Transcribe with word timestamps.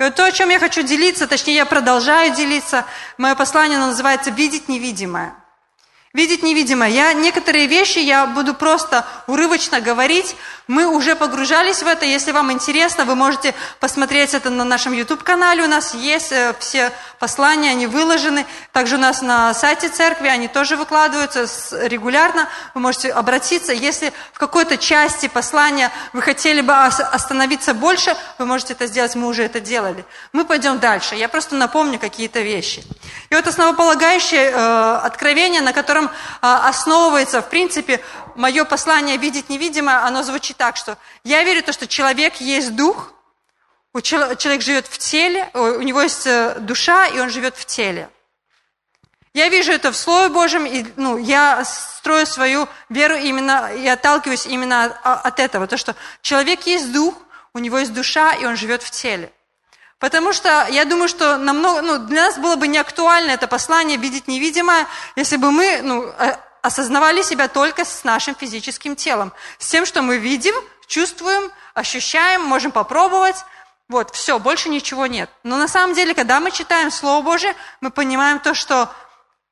И 0.00 0.02
вот 0.02 0.14
то, 0.14 0.24
о 0.24 0.32
чем 0.32 0.48
я 0.48 0.58
хочу 0.58 0.82
делиться, 0.82 1.26
точнее, 1.26 1.56
я 1.56 1.66
продолжаю 1.66 2.34
делиться, 2.34 2.86
мое 3.18 3.34
послание 3.34 3.78
называется 3.78 4.30
«Видеть 4.30 4.66
невидимое». 4.66 5.34
Видеть 6.12 6.42
невидимое. 6.42 6.88
Я 6.88 7.12
некоторые 7.12 7.68
вещи 7.68 8.00
я 8.00 8.26
буду 8.26 8.52
просто 8.52 9.06
урывочно 9.28 9.80
говорить. 9.80 10.34
Мы 10.66 10.86
уже 10.86 11.14
погружались 11.14 11.84
в 11.84 11.86
это. 11.86 12.04
Если 12.04 12.32
вам 12.32 12.50
интересно, 12.50 13.04
вы 13.04 13.14
можете 13.14 13.54
посмотреть 13.78 14.34
это 14.34 14.50
на 14.50 14.64
нашем 14.64 14.92
YouTube-канале. 14.92 15.62
У 15.62 15.68
нас 15.68 15.94
есть 15.94 16.32
э, 16.32 16.52
все 16.58 16.90
послания, 17.20 17.70
они 17.70 17.86
выложены. 17.86 18.44
Также 18.72 18.96
у 18.96 18.98
нас 18.98 19.22
на 19.22 19.54
сайте 19.54 19.88
церкви 19.88 20.26
они 20.26 20.48
тоже 20.48 20.76
выкладываются 20.76 21.46
регулярно. 21.86 22.48
Вы 22.74 22.80
можете 22.80 23.12
обратиться. 23.12 23.72
Если 23.72 24.12
в 24.32 24.38
какой-то 24.40 24.78
части 24.78 25.28
послания 25.28 25.92
вы 26.12 26.22
хотели 26.22 26.60
бы 26.60 26.72
остановиться 26.74 27.72
больше, 27.72 28.16
вы 28.38 28.46
можете 28.46 28.72
это 28.72 28.88
сделать. 28.88 29.14
Мы 29.14 29.28
уже 29.28 29.44
это 29.44 29.60
делали. 29.60 30.04
Мы 30.32 30.44
пойдем 30.44 30.80
дальше. 30.80 31.14
Я 31.14 31.28
просто 31.28 31.54
напомню 31.54 32.00
какие-то 32.00 32.40
вещи. 32.40 32.82
И 33.28 33.34
вот 33.36 33.46
основополагающее 33.46 34.50
э, 34.50 35.00
откровение, 35.04 35.60
на 35.60 35.72
котором 35.72 35.99
котором 36.00 36.10
а, 36.40 36.68
основывается, 36.68 37.42
в 37.42 37.48
принципе, 37.48 38.00
мое 38.34 38.64
послание 38.64 39.16
«Видеть 39.16 39.48
невидимое», 39.48 40.04
оно 40.04 40.22
звучит 40.22 40.56
так, 40.56 40.76
что 40.76 40.96
я 41.24 41.42
верю 41.42 41.62
в 41.62 41.66
то, 41.66 41.72
что 41.72 41.86
человек 41.86 42.36
есть 42.36 42.74
дух, 42.74 43.12
человек 44.02 44.62
живет 44.62 44.86
в 44.86 44.98
теле, 44.98 45.50
у 45.54 45.82
него 45.82 46.00
есть 46.00 46.26
э, 46.26 46.56
душа, 46.60 47.06
и 47.06 47.18
он 47.18 47.28
живет 47.28 47.56
в 47.56 47.64
теле. 47.64 48.08
Я 49.34 49.48
вижу 49.48 49.72
это 49.72 49.90
в 49.90 49.96
Слове 49.96 50.28
Божьем, 50.28 50.66
и 50.66 50.86
ну, 50.96 51.18
я 51.18 51.64
строю 51.64 52.26
свою 52.26 52.68
веру 52.88 53.16
именно, 53.16 53.72
и 53.74 53.86
отталкиваюсь 53.86 54.46
именно 54.46 54.84
от, 54.84 55.26
от 55.26 55.40
этого, 55.40 55.66
то, 55.66 55.76
что 55.76 55.94
человек 56.22 56.66
есть 56.66 56.92
дух, 56.92 57.14
у 57.52 57.58
него 57.58 57.78
есть 57.78 57.92
душа, 57.92 58.34
и 58.34 58.44
он 58.44 58.56
живет 58.56 58.82
в 58.82 58.90
теле. 58.90 59.32
Потому 60.00 60.32
что 60.32 60.66
я 60.70 60.86
думаю, 60.86 61.08
что 61.08 61.36
намного, 61.36 61.82
ну, 61.82 61.98
для 61.98 62.22
нас 62.22 62.38
было 62.38 62.56
бы 62.56 62.66
не 62.66 62.78
актуально 62.78 63.32
это 63.32 63.46
послание 63.46 63.98
видеть 63.98 64.28
невидимое, 64.28 64.86
если 65.14 65.36
бы 65.36 65.50
мы 65.50 65.82
ну, 65.82 66.10
осознавали 66.62 67.20
себя 67.20 67.48
только 67.48 67.84
с 67.84 68.02
нашим 68.02 68.34
физическим 68.34 68.96
телом, 68.96 69.32
с 69.58 69.68
тем, 69.68 69.84
что 69.84 70.00
мы 70.00 70.16
видим, 70.16 70.54
чувствуем, 70.86 71.52
ощущаем, 71.74 72.42
можем 72.42 72.72
попробовать. 72.72 73.44
Вот, 73.90 74.14
все, 74.14 74.38
больше 74.38 74.70
ничего 74.70 75.06
нет. 75.06 75.28
Но 75.42 75.58
на 75.58 75.68
самом 75.68 75.94
деле, 75.94 76.14
когда 76.14 76.40
мы 76.40 76.50
читаем 76.50 76.90
Слово 76.90 77.22
Божие, 77.22 77.54
мы 77.82 77.90
понимаем 77.90 78.38
то, 78.38 78.54
что 78.54 78.90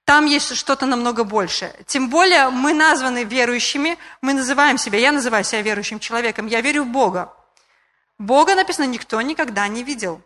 там 0.06 0.24
есть 0.24 0.56
что-то 0.56 0.86
намного 0.86 1.24
большее. 1.24 1.74
Тем 1.86 2.08
более 2.08 2.48
мы 2.48 2.72
названы 2.72 3.24
верующими, 3.24 3.98
мы 4.22 4.32
называем 4.32 4.78
себя, 4.78 4.98
я 4.98 5.12
называю 5.12 5.44
себя 5.44 5.60
верующим 5.60 5.98
человеком, 5.98 6.46
я 6.46 6.62
верю 6.62 6.84
в 6.84 6.86
Бога. 6.86 7.34
Бога, 8.16 8.54
написано, 8.54 8.86
никто 8.86 9.20
никогда 9.20 9.68
не 9.68 9.82
видел. 9.82 10.22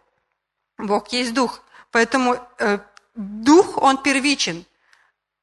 Бог 0.83 1.13
есть 1.13 1.33
Дух. 1.33 1.61
Поэтому 1.91 2.37
э, 2.59 2.79
Дух, 3.15 3.79
Он 3.79 3.99
первичен. 3.99 4.65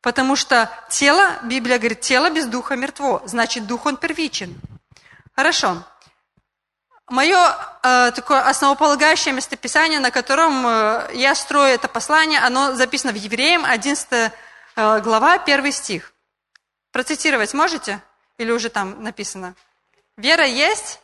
Потому 0.02 0.36
что 0.36 0.70
тело, 0.90 1.40
Библия 1.44 1.78
говорит, 1.78 2.02
тело 2.02 2.30
без 2.30 2.46
Духа 2.46 2.76
мертво. 2.76 3.22
Значит, 3.26 3.66
Дух, 3.66 3.86
Он 3.86 3.98
первичен. 3.98 4.60
Хорошо. 5.36 5.84
Мое 7.08 7.56
э, 7.82 8.12
такое 8.12 8.42
основополагающее 8.42 9.34
местописание, 9.34 10.00
на 10.00 10.12
котором 10.12 10.68
э, 10.68 11.10
я 11.14 11.34
строю 11.34 11.74
это 11.74 11.88
послание, 11.88 12.40
оно 12.40 12.76
записано 12.76 13.12
в 13.14 13.16
Евреям, 13.16 13.66
11 13.66 14.08
э, 14.76 15.00
глава, 15.02 15.34
1 15.34 15.72
стих. 15.72 16.14
Процитировать 16.92 17.54
можете? 17.54 18.02
Или 18.38 18.52
уже 18.52 18.70
там 18.70 19.04
написано? 19.04 19.56
Вера 20.18 20.46
есть 20.46 21.00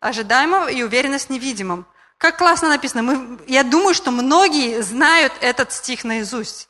ожидаемого 0.00 0.68
и 0.70 0.82
уверенность 0.82 1.26
в 1.26 1.30
невидимом. 1.30 1.86
Как 2.18 2.36
классно 2.36 2.68
написано. 2.68 3.02
Мы, 3.02 3.40
я 3.46 3.62
думаю, 3.62 3.94
что 3.94 4.10
многие 4.10 4.82
знают 4.82 5.32
этот 5.40 5.72
стих 5.72 6.02
наизусть. 6.04 6.68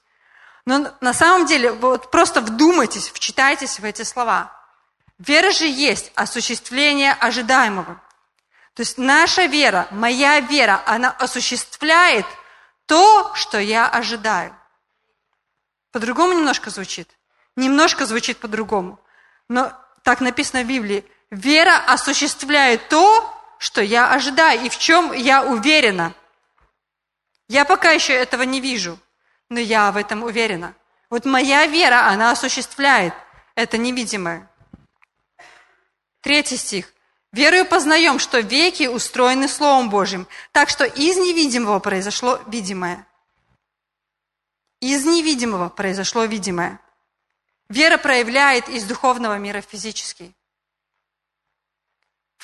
Но 0.66 0.92
на 1.00 1.14
самом 1.14 1.46
деле, 1.46 1.72
вот 1.72 2.10
просто 2.10 2.42
вдумайтесь, 2.42 3.08
вчитайтесь 3.08 3.80
в 3.80 3.84
эти 3.84 4.02
слова. 4.02 4.52
Вера 5.18 5.50
же 5.50 5.66
есть 5.66 6.12
осуществление 6.14 7.14
ожидаемого. 7.14 8.00
То 8.74 8.82
есть 8.82 8.98
наша 8.98 9.46
вера, 9.46 9.88
моя 9.90 10.38
вера, 10.40 10.82
она 10.84 11.10
осуществляет 11.10 12.26
то, 12.86 13.34
что 13.34 13.58
я 13.58 13.88
ожидаю. 13.88 14.54
По-другому 15.90 16.34
немножко 16.34 16.68
звучит. 16.68 17.08
Немножко 17.56 18.04
звучит 18.04 18.36
по-другому. 18.36 19.00
Но 19.48 19.72
так 20.02 20.20
написано 20.20 20.62
в 20.62 20.66
Библии. 20.66 21.04
Вера 21.30 21.82
осуществляет 21.86 22.88
то, 22.88 23.37
что 23.58 23.82
я 23.82 24.12
ожидаю 24.12 24.64
и 24.64 24.68
в 24.68 24.78
чем 24.78 25.12
я 25.12 25.44
уверена. 25.44 26.14
Я 27.48 27.64
пока 27.64 27.90
еще 27.90 28.12
этого 28.12 28.42
не 28.42 28.60
вижу, 28.60 28.98
но 29.48 29.58
я 29.58 29.90
в 29.92 29.96
этом 29.96 30.22
уверена. 30.22 30.74
Вот 31.10 31.24
моя 31.24 31.66
вера, 31.66 32.06
она 32.08 32.30
осуществляет 32.30 33.14
это 33.54 33.76
невидимое. 33.78 34.48
Третий 36.20 36.56
стих. 36.56 36.92
Верою 37.32 37.66
познаем, 37.66 38.18
что 38.18 38.40
веки 38.40 38.86
устроены 38.86 39.48
Словом 39.48 39.90
Божьим, 39.90 40.26
так 40.52 40.68
что 40.68 40.84
из 40.84 41.16
невидимого 41.16 41.78
произошло 41.78 42.40
видимое. 42.46 43.06
Из 44.80 45.04
невидимого 45.04 45.68
произошло 45.68 46.24
видимое. 46.24 46.80
Вера 47.68 47.98
проявляет 47.98 48.68
из 48.68 48.84
духовного 48.84 49.36
мира 49.38 49.60
физический 49.60 50.34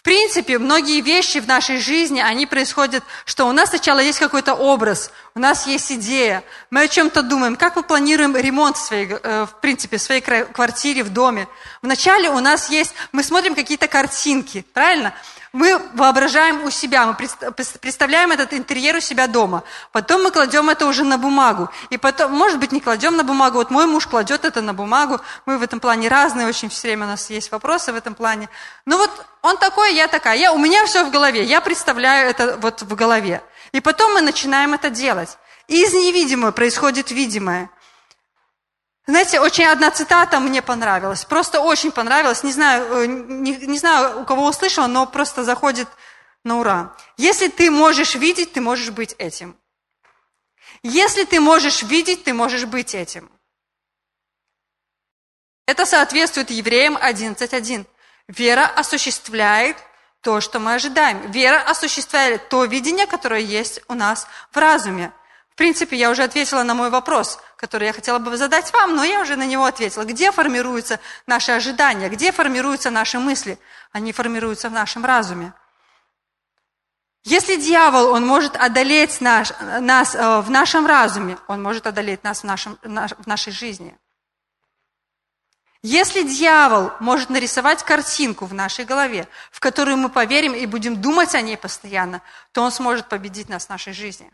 принципе, 0.04 0.58
многие 0.58 1.00
вещи 1.00 1.40
в 1.40 1.48
нашей 1.48 1.78
жизни, 1.78 2.20
они 2.20 2.46
происходят, 2.46 3.02
что 3.24 3.48
у 3.48 3.52
нас 3.52 3.70
сначала 3.70 3.98
есть 3.98 4.18
какой-то 4.18 4.54
образ, 4.54 5.10
у 5.34 5.40
нас 5.40 5.66
есть 5.66 5.90
идея, 5.90 6.44
мы 6.70 6.82
о 6.82 6.88
чем-то 6.88 7.22
думаем, 7.22 7.56
как 7.56 7.74
мы 7.74 7.82
планируем 7.82 8.36
ремонт 8.36 8.76
в, 8.76 8.84
своей, 8.84 9.08
э, 9.10 9.46
в 9.46 9.60
принципе, 9.60 9.96
в 9.96 10.02
своей 10.02 10.20
квартире, 10.20 11.02
в 11.02 11.08
доме. 11.08 11.48
Вначале 11.80 12.28
у 12.28 12.38
нас 12.40 12.68
есть, 12.68 12.94
мы 13.12 13.22
смотрим 13.22 13.54
какие-то 13.54 13.88
картинки, 13.88 14.64
правильно? 14.74 15.14
Мы 15.54 15.80
воображаем 15.94 16.64
у 16.64 16.70
себя, 16.70 17.06
мы 17.06 17.14
представляем 17.14 18.32
этот 18.32 18.52
интерьер 18.52 18.96
у 18.96 19.00
себя 19.00 19.28
дома. 19.28 19.62
Потом 19.92 20.24
мы 20.24 20.32
кладем 20.32 20.68
это 20.68 20.84
уже 20.84 21.04
на 21.04 21.16
бумагу. 21.16 21.70
И 21.90 21.96
потом, 21.96 22.32
может 22.32 22.58
быть, 22.58 22.72
не 22.72 22.80
кладем 22.80 23.16
на 23.16 23.22
бумагу. 23.22 23.58
Вот 23.58 23.70
мой 23.70 23.86
муж 23.86 24.08
кладет 24.08 24.44
это 24.44 24.60
на 24.62 24.74
бумагу. 24.74 25.20
Мы 25.46 25.58
в 25.58 25.62
этом 25.62 25.78
плане 25.78 26.08
разные, 26.08 26.48
очень 26.48 26.68
все 26.70 26.88
время 26.88 27.06
у 27.06 27.10
нас 27.10 27.30
есть 27.30 27.52
вопросы 27.52 27.92
в 27.92 27.96
этом 27.96 28.16
плане. 28.16 28.48
Ну 28.84 28.98
вот 28.98 29.10
он 29.42 29.56
такой, 29.56 29.94
я 29.94 30.08
такая. 30.08 30.36
Я, 30.36 30.52
у 30.52 30.58
меня 30.58 30.84
все 30.86 31.04
в 31.04 31.12
голове. 31.12 31.44
Я 31.44 31.60
представляю 31.60 32.28
это 32.28 32.58
вот 32.60 32.82
в 32.82 32.92
голове. 32.96 33.40
И 33.70 33.80
потом 33.80 34.12
мы 34.12 34.22
начинаем 34.22 34.74
это 34.74 34.90
делать. 34.90 35.38
Из 35.68 35.94
невидимого 35.94 36.50
происходит 36.50 37.12
видимое. 37.12 37.70
Знаете, 39.06 39.40
очень 39.40 39.66
одна 39.66 39.90
цитата 39.90 40.40
мне 40.40 40.62
понравилась, 40.62 41.24
просто 41.24 41.60
очень 41.60 41.92
понравилась, 41.92 42.42
не 42.42 42.52
знаю, 42.52 43.02
э, 43.02 43.06
не, 43.06 43.52
не 43.52 43.78
знаю, 43.78 44.22
у 44.22 44.24
кого 44.24 44.46
услышала, 44.46 44.86
но 44.86 45.06
просто 45.06 45.44
заходит 45.44 45.88
на 46.42 46.58
ура. 46.58 46.96
Если 47.18 47.48
ты 47.48 47.70
можешь 47.70 48.14
видеть, 48.14 48.52
ты 48.52 48.62
можешь 48.62 48.90
быть 48.90 49.14
этим. 49.18 49.56
Если 50.82 51.24
ты 51.24 51.38
можешь 51.40 51.82
видеть, 51.82 52.24
ты 52.24 52.32
можешь 52.32 52.64
быть 52.64 52.94
этим. 52.94 53.30
Это 55.66 55.86
соответствует 55.86 56.50
Евреям 56.50 56.96
11.1. 56.96 57.86
Вера 58.28 58.66
осуществляет 58.66 59.76
то, 60.20 60.40
что 60.40 60.60
мы 60.60 60.74
ожидаем. 60.74 61.30
Вера 61.30 61.60
осуществляет 61.62 62.48
то 62.48 62.64
видение, 62.64 63.06
которое 63.06 63.40
есть 63.40 63.80
у 63.88 63.94
нас 63.94 64.26
в 64.50 64.56
разуме. 64.56 65.12
В 65.54 65.56
принципе, 65.56 65.96
я 65.96 66.10
уже 66.10 66.24
ответила 66.24 66.64
на 66.64 66.74
мой 66.74 66.90
вопрос, 66.90 67.38
который 67.56 67.86
я 67.86 67.92
хотела 67.92 68.18
бы 68.18 68.36
задать 68.36 68.72
вам, 68.72 68.96
но 68.96 69.04
я 69.04 69.20
уже 69.20 69.36
на 69.36 69.46
него 69.46 69.64
ответила. 69.64 70.02
Где 70.02 70.32
формируются 70.32 70.98
наши 71.28 71.52
ожидания? 71.52 72.08
Где 72.08 72.32
формируются 72.32 72.90
наши 72.90 73.20
мысли? 73.20 73.56
Они 73.92 74.10
формируются 74.10 74.68
в 74.68 74.72
нашем 74.72 75.04
разуме. 75.04 75.52
Если 77.22 77.54
дьявол, 77.54 78.10
он 78.10 78.26
может 78.26 78.56
одолеть 78.56 79.20
наш, 79.20 79.52
нас 79.80 80.16
э, 80.16 80.40
в 80.40 80.50
нашем 80.50 80.88
разуме, 80.88 81.38
он 81.46 81.62
может 81.62 81.86
одолеть 81.86 82.24
нас 82.24 82.40
в, 82.40 82.44
нашем, 82.44 82.76
в 82.82 83.26
нашей 83.28 83.52
жизни. 83.52 83.96
Если 85.82 86.24
дьявол 86.24 86.90
может 86.98 87.30
нарисовать 87.30 87.84
картинку 87.84 88.46
в 88.46 88.54
нашей 88.54 88.84
голове, 88.84 89.28
в 89.52 89.60
которую 89.60 89.98
мы 89.98 90.08
поверим 90.08 90.52
и 90.52 90.66
будем 90.66 91.00
думать 91.00 91.32
о 91.36 91.40
ней 91.40 91.56
постоянно, 91.56 92.22
то 92.50 92.62
он 92.62 92.72
сможет 92.72 93.08
победить 93.08 93.48
нас 93.48 93.66
в 93.66 93.68
нашей 93.68 93.92
жизни. 93.92 94.32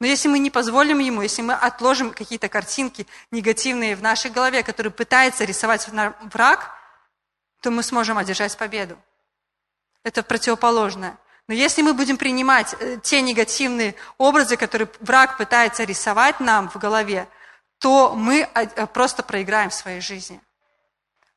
Но 0.00 0.06
если 0.06 0.28
мы 0.28 0.38
не 0.38 0.50
позволим 0.50 0.98
ему, 0.98 1.22
если 1.22 1.42
мы 1.42 1.54
отложим 1.54 2.12
какие-то 2.12 2.48
картинки 2.48 3.06
негативные 3.30 3.96
в 3.96 4.02
нашей 4.02 4.30
голове, 4.30 4.62
которые 4.62 4.92
пытается 4.92 5.44
рисовать 5.44 5.88
враг, 6.32 6.70
то 7.62 7.70
мы 7.70 7.82
сможем 7.82 8.18
одержать 8.18 8.56
победу. 8.56 8.98
Это 10.02 10.22
противоположное. 10.22 11.16
Но 11.48 11.54
если 11.54 11.82
мы 11.82 11.94
будем 11.94 12.16
принимать 12.16 12.74
э, 12.78 12.98
те 13.02 13.20
негативные 13.20 13.94
образы, 14.18 14.56
которые 14.56 14.88
враг 15.00 15.36
пытается 15.36 15.84
рисовать 15.84 16.40
нам 16.40 16.70
в 16.70 16.76
голове, 16.76 17.28
то 17.78 18.14
мы 18.14 18.48
э, 18.54 18.86
просто 18.86 19.22
проиграем 19.22 19.70
в 19.70 19.74
своей 19.74 20.00
жизни. 20.00 20.40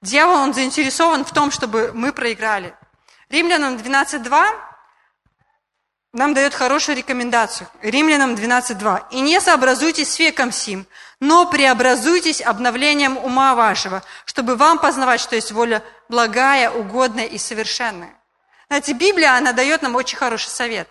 Дьявол, 0.01 0.35
он 0.35 0.53
заинтересован 0.53 1.25
в 1.25 1.31
том, 1.31 1.51
чтобы 1.51 1.91
мы 1.93 2.13
проиграли. 2.13 2.73
Римлянам 3.29 3.75
12.2 3.75 4.66
нам 6.13 6.33
дает 6.33 6.53
хорошую 6.53 6.97
рекомендацию. 6.97 7.67
Римлянам 7.81 8.35
12.2. 8.35 9.03
«И 9.11 9.19
не 9.19 9.39
сообразуйтесь 9.39 10.11
с 10.11 10.19
веком 10.19 10.51
сим, 10.51 10.87
но 11.19 11.49
преобразуйтесь 11.49 12.41
обновлением 12.41 13.17
ума 13.17 13.55
вашего, 13.55 14.03
чтобы 14.25 14.55
вам 14.55 14.79
познавать, 14.79 15.19
что 15.19 15.35
есть 15.35 15.51
воля 15.51 15.83
благая, 16.09 16.69
угодная 16.71 17.25
и 17.25 17.37
совершенная». 17.37 18.13
Знаете, 18.67 18.93
Библия, 18.93 19.35
она 19.35 19.53
дает 19.53 19.81
нам 19.81 19.95
очень 19.95 20.17
хороший 20.17 20.49
совет. 20.49 20.89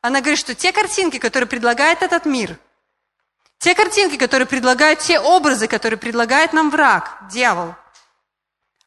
Она 0.00 0.20
говорит, 0.20 0.38
что 0.38 0.54
те 0.54 0.72
картинки, 0.72 1.18
которые 1.18 1.48
предлагает 1.48 2.02
этот 2.02 2.26
мир, 2.26 2.58
те 3.58 3.74
картинки, 3.74 4.16
которые 4.16 4.46
предлагают, 4.46 5.00
те 5.00 5.18
образы, 5.18 5.66
которые 5.66 5.98
предлагает 5.98 6.52
нам 6.52 6.70
враг, 6.70 7.18
дьявол, 7.30 7.74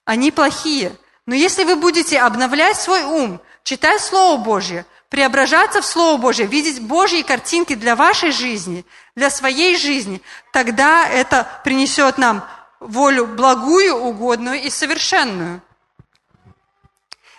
они 0.05 0.31
плохие. 0.31 0.95
Но 1.25 1.35
если 1.35 1.63
вы 1.63 1.75
будете 1.75 2.19
обновлять 2.19 2.77
свой 2.77 3.03
ум, 3.03 3.41
читать 3.63 4.01
Слово 4.01 4.41
Божье, 4.41 4.85
преображаться 5.09 5.81
в 5.81 5.85
Слово 5.85 6.17
Божье, 6.17 6.45
видеть 6.45 6.81
Божьи 6.81 7.23
картинки 7.23 7.75
для 7.75 7.95
вашей 7.95 8.31
жизни, 8.31 8.85
для 9.15 9.29
своей 9.29 9.75
жизни, 9.75 10.21
тогда 10.53 11.07
это 11.07 11.47
принесет 11.63 12.17
нам 12.17 12.47
волю 12.79 13.25
благую, 13.25 13.95
угодную 13.95 14.61
и 14.61 14.69
совершенную. 14.69 15.61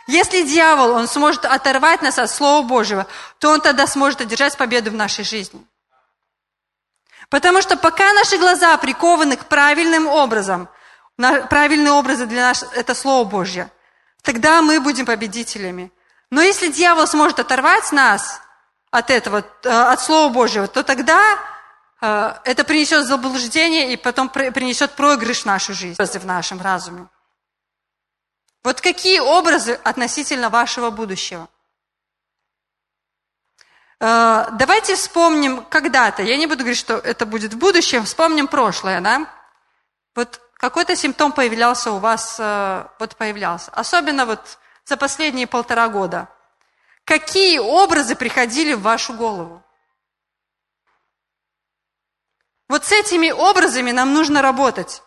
Если 0.07 0.43
дьявол, 0.43 0.91
он 0.91 1.07
сможет 1.07 1.45
оторвать 1.45 2.03
нас 2.03 2.19
от 2.19 2.31
Слова 2.31 2.67
Божьего, 2.67 3.07
то 3.39 3.51
он 3.51 3.61
тогда 3.61 3.87
сможет 3.87 4.21
одержать 4.21 4.57
победу 4.57 4.91
в 4.91 4.95
нашей 4.95 5.25
жизни. 5.25 5.65
Потому 7.29 7.63
что 7.63 7.77
пока 7.77 8.13
наши 8.13 8.37
глаза 8.37 8.77
прикованы 8.77 9.37
к 9.37 9.47
правильным 9.47 10.09
образам, 10.09 10.69
правильные 11.17 11.93
образы 11.93 12.27
для 12.27 12.49
нас– 12.49 12.67
это 12.75 12.97
Слово 12.97 13.25
Божье, 13.25 13.71
тогда 14.23 14.63
мы 14.63 14.81
будем 14.81 15.07
победителями. 15.07 15.93
Но 16.31 16.41
если 16.41 16.69
дьявол 16.69 17.07
сможет 17.07 17.41
оторвать 17.41 17.91
нас 17.91 18.41
от 18.91 19.11
этого, 19.11 19.45
э, 19.65 19.69
от 19.69 20.01
Слова 20.01 20.33
Божьего, 20.33 20.69
то 20.69 20.85
тогда 20.85 21.39
э, 22.01 22.35
это 22.45 22.65
принесет 22.65 23.05
заблуждение 23.05 23.93
и 23.93 23.97
потом 23.97 24.29
принесет 24.29 24.93
проигрыш 24.93 25.43
в 25.43 25.47
нашу 25.47 25.75
жизнь, 25.75 26.01
в 26.01 26.27
нашем 26.27 26.61
разуме. 26.61 27.09
Вот 28.63 28.81
какие 28.81 29.19
образы 29.19 29.81
относительно 29.83 30.51
вашего 30.51 30.91
будущего? 30.91 31.49
Э, 33.99 34.47
давайте 34.53 34.95
вспомним 34.95 35.65
когда-то, 35.65 36.23
я 36.23 36.37
не 36.37 36.47
буду 36.47 36.61
говорить, 36.61 36.79
что 36.79 36.95
это 36.95 37.27
будет 37.27 37.55
в 37.55 37.59
будущем, 37.59 38.05
вспомним 38.05 38.47
прошлое, 38.47 39.01
да? 39.01 39.27
Вот 40.15 40.41
какой-то 40.55 40.95
симптом 40.95 41.33
появлялся 41.33 41.91
у 41.91 41.99
вас, 41.99 42.39
вот 42.39 43.17
появлялся, 43.17 43.71
особенно 43.71 44.27
вот 44.27 44.59
за 44.91 44.97
последние 44.97 45.47
полтора 45.47 45.89
года. 45.89 46.29
Какие 47.05 47.59
образы 47.59 48.17
приходили 48.17 48.75
в 48.75 48.83
вашу 48.83 49.15
голову? 49.15 49.63
Вот 52.69 52.85
с 52.85 52.93
этими 52.93 53.31
образами 53.31 53.93
нам 53.93 54.13
нужно 54.13 54.43
работать. 54.43 55.03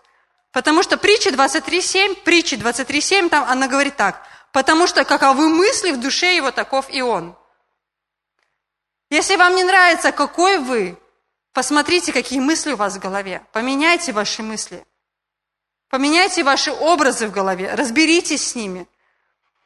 Потому 0.53 0.83
что 0.83 0.97
притча 0.97 1.31
23.7, 1.31 2.23
притча 2.23 2.55
23.7, 2.55 3.27
там 3.27 3.43
она 3.43 3.67
говорит 3.67 3.97
так. 3.97 4.25
Потому 4.53 4.87
что 4.87 5.03
каковы 5.03 5.49
мысли 5.49 5.91
в 5.91 5.99
душе 5.99 6.35
его, 6.35 6.51
таков 6.51 6.89
и 6.89 7.01
он. 7.01 7.35
Если 9.09 9.35
вам 9.35 9.55
не 9.55 9.65
нравится, 9.65 10.13
какой 10.13 10.59
вы, 10.59 10.97
посмотрите, 11.51 12.13
какие 12.13 12.39
мысли 12.39 12.71
у 12.71 12.77
вас 12.77 12.95
в 12.95 12.99
голове. 12.99 13.45
Поменяйте 13.51 14.13
ваши 14.13 14.43
мысли. 14.43 14.85
Поменяйте 15.89 16.43
ваши 16.43 16.71
образы 16.71 17.27
в 17.27 17.31
голове, 17.31 17.75
разберитесь 17.75 18.47
с 18.47 18.55
ними. 18.55 18.87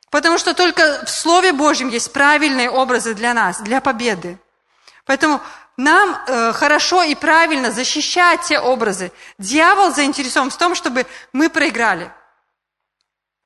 Потому 0.09 0.37
что 0.37 0.53
только 0.53 1.05
в 1.05 1.09
Слове 1.09 1.51
Божьем 1.51 1.89
есть 1.89 2.13
правильные 2.13 2.69
образы 2.69 3.13
для 3.13 3.33
нас, 3.33 3.59
для 3.59 3.81
победы. 3.81 4.39
Поэтому 5.05 5.41
нам 5.75 6.17
э, 6.27 6.53
хорошо 6.53 7.03
и 7.03 7.13
правильно 7.13 7.71
защищать 7.71 8.41
те 8.41 8.59
образы. 8.59 9.11
Дьявол 9.37 9.93
заинтересован 9.93 10.49
в 10.49 10.57
том, 10.57 10.75
чтобы 10.75 11.05
мы 11.33 11.49
проиграли. 11.49 12.11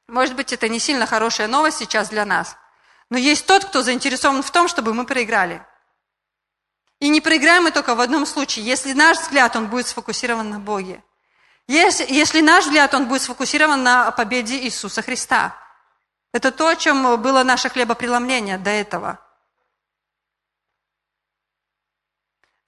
Может 0.08 0.36
быть, 0.36 0.54
это 0.54 0.70
не 0.70 0.80
сильно 0.80 1.06
хорошая 1.06 1.48
новость 1.48 1.78
сейчас 1.78 2.10
для 2.10 2.26
нас. 2.26 2.58
Но 3.10 3.18
есть 3.18 3.46
тот, 3.46 3.66
кто 3.66 3.82
заинтересован 3.82 4.44
в 4.44 4.52
том, 4.52 4.68
чтобы 4.68 4.94
мы 4.94 5.06
проиграли. 5.06 5.66
И 7.00 7.10
не 7.10 7.20
проиграем 7.20 7.64
мы 7.64 7.72
только 7.72 7.96
в 7.96 8.00
одном 8.00 8.26
случае, 8.26 8.64
если 8.64 8.94
наш 8.94 9.18
взгляд, 9.18 9.56
он 9.56 9.68
будет 9.68 9.88
сфокусирован 9.88 10.50
на 10.50 10.60
Боге. 10.60 11.04
Если, 11.68 12.06
если 12.08 12.42
наш 12.42 12.66
взгляд, 12.66 12.94
он 12.94 13.08
будет 13.08 13.24
сфокусирован 13.24 13.82
на 13.82 14.12
победе 14.12 14.58
Иисуса 14.60 15.02
Христа. 15.02 15.58
Это 16.34 16.52
то, 16.52 16.68
о 16.68 16.76
чем 16.76 17.22
было 17.22 17.44
наше 17.44 17.70
хлебопреломление 17.70 18.58
до 18.58 18.70
этого– 18.70 19.20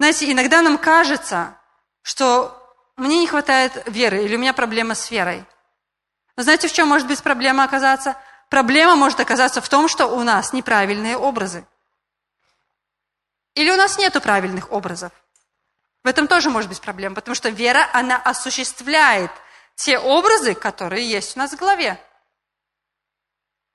Знаете, 0.04 0.30
иногда 0.30 0.62
нам 0.62 0.78
кажется, 0.78 1.58
что 2.02 2.76
мне 2.98 3.20
не 3.20 3.26
хватает 3.26 3.84
веры, 3.88 4.26
или 4.26 4.36
у 4.36 4.38
меня 4.38 4.52
проблема 4.52 4.96
с 4.96 5.10
верой. 5.10 5.46
Но 6.36 6.44
знаете, 6.44 6.68
в 6.68 6.74
чем 6.74 6.90
может 6.90 7.08
быть 7.08 7.24
проблема 7.24 7.64
оказаться? 7.64 8.18
Проблема 8.50 8.98
может 8.98 9.22
оказаться 9.22 9.62
в 9.62 9.70
том, 9.70 9.88
что 9.88 10.08
у 10.08 10.22
нас 10.24 10.52
неправильные 10.52 11.16
образы. 11.16 11.66
Или 13.56 13.72
у 13.72 13.78
нас 13.78 13.98
нет 13.98 14.22
правильных 14.22 14.74
образов. 14.74 15.14
В 16.04 16.08
этом 16.10 16.28
тоже 16.28 16.50
может 16.50 16.68
быть 16.68 16.82
проблема, 16.82 17.16
потому 17.16 17.34
что 17.34 17.48
вера, 17.48 17.88
она 17.94 18.18
осуществляет 18.18 19.32
те 19.76 19.98
образы, 19.98 20.54
которые 20.54 21.10
есть 21.10 21.38
у 21.38 21.40
нас 21.40 21.54
в 21.54 21.56
голове. 21.56 21.98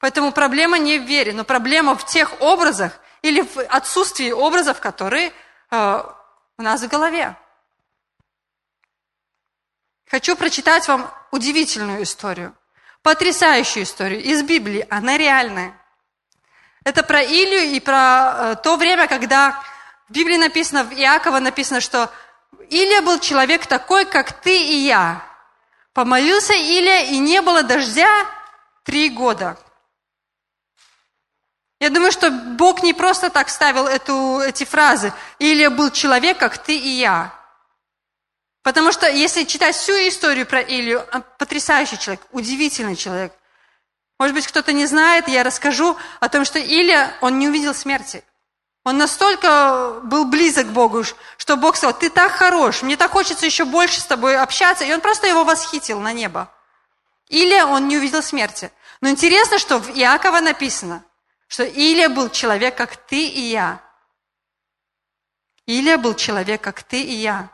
Поэтому 0.01 0.33
проблема 0.33 0.79
не 0.79 0.99
в 0.99 1.05
вере, 1.05 1.33
но 1.33 1.45
проблема 1.45 1.97
в 1.97 2.05
тех 2.05 2.41
образах 2.41 3.01
или 3.23 3.43
в 3.43 3.59
отсутствии 3.69 4.31
образов, 4.31 4.81
которые 4.81 5.33
Э, 5.71 6.03
у 6.57 6.63
нас 6.63 6.83
в 6.83 6.89
голове. 6.89 7.37
Хочу 10.11 10.35
прочитать 10.35 10.89
вам 10.89 11.11
удивительную 11.31 12.03
историю, 12.03 12.57
потрясающую 13.03 13.85
историю 13.85 14.23
из 14.23 14.43
Библии. 14.43 14.87
Она 14.89 15.19
реальная. 15.19 15.75
Это 16.85 17.03
про 17.03 17.23
Илью 17.23 17.75
и 17.75 17.81
про 17.81 18.35
э, 18.53 18.57
то 18.63 18.77
время, 18.77 19.07
когда 19.07 19.63
в 20.09 20.13
Библии 20.13 20.37
написано, 20.37 20.85
в 20.85 20.93
Иакова 20.93 21.39
написано, 21.39 21.81
что 21.81 22.11
Илия 22.71 23.03
был 23.03 23.19
человек 23.19 23.67
такой, 23.67 24.07
как 24.07 24.41
ты 24.41 24.59
и 24.59 24.87
я. 24.87 25.23
Помолился 25.93 26.55
Илия, 26.55 27.05
и 27.05 27.19
не 27.19 27.43
было 27.43 27.63
дождя 27.63 28.27
три 28.85 29.11
года. 29.11 29.59
Я 31.81 31.91
думаю, 31.91 32.11
что 32.11 32.31
Бог 32.31 32.83
не 32.83 32.93
просто 32.93 33.31
так 33.31 33.49
ставил 33.49 33.87
эту, 33.87 34.41
эти 34.41 34.65
фразы. 34.65 35.13
Илия 35.39 35.71
был 35.71 35.91
человек, 35.91 36.39
как 36.39 36.59
ты 36.59 36.77
и 36.77 36.89
я. 36.89 37.33
Потому 38.63 38.91
что 38.91 39.09
если 39.09 39.45
читать 39.45 39.77
всю 39.77 39.93
историю 39.93 40.45
про 40.45 40.61
Илью, 40.61 41.05
он 41.13 41.25
потрясающий 41.39 41.99
человек, 41.99 42.21
удивительный 42.33 42.97
человек. 42.97 43.33
Может 44.19 44.35
быть, 44.35 44.47
кто-то 44.47 44.73
не 44.73 44.87
знает, 44.87 45.29
я 45.29 45.45
расскажу 45.45 45.97
о 46.19 46.29
том, 46.29 46.45
что 46.45 46.59
Илия, 46.59 47.15
он 47.21 47.39
не 47.39 47.49
увидел 47.49 47.73
смерти. 47.73 48.25
Он 48.85 48.99
настолько 48.99 50.01
был 50.03 50.25
близок 50.25 50.67
к 50.69 50.71
Богу, 50.71 51.05
что 51.37 51.57
Бог 51.57 51.77
сказал, 51.77 51.97
ты 51.97 52.11
так 52.11 52.33
хорош, 52.33 52.83
мне 52.83 52.97
так 52.97 53.13
хочется 53.13 53.47
еще 53.47 53.65
больше 53.65 54.01
с 54.01 54.05
тобой 54.05 54.37
общаться. 54.37 54.85
И 54.85 54.93
он 54.93 55.01
просто 55.01 55.29
его 55.29 55.45
восхитил 55.45 56.01
на 56.01 56.13
небо. 56.13 56.51
Илия, 57.29 57.67
он 57.67 57.87
не 57.87 57.97
увидел 57.97 58.23
смерти. 58.23 58.73
Но 59.01 59.11
интересно, 59.11 59.59
что 59.59 59.79
в 59.79 59.91
Иакова 59.91 60.41
написано, 60.41 61.05
что 61.49 61.65
Илия 61.65 62.09
был 62.09 62.29
человек, 62.29 62.77
как 62.77 62.97
ты 62.97 63.27
и 63.27 63.41
я. 63.41 63.81
Илия 65.67 65.99
был 65.99 66.15
человек, 66.15 66.61
как 66.61 66.83
ты 66.83 67.03
и 67.03 67.15
я. 67.15 67.51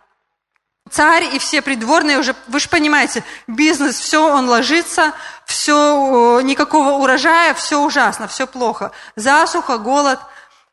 Царь 0.91 1.35
и 1.35 1.39
все 1.39 1.63
придворные 1.63 2.19
уже, 2.19 2.37
вы 2.47 2.61
же 2.61 2.69
понимаете, 2.69 3.25
бизнес, 3.47 3.99
все, 3.99 4.29
он 4.29 4.49
ложится, 4.49 5.15
все, 5.47 6.41
никакого 6.43 7.03
урожая, 7.03 7.55
все 7.55 7.81
ужасно, 7.81 8.29
все 8.29 8.47
плохо. 8.47 8.93
Засуха, 9.17 9.79
голод. 9.79 10.21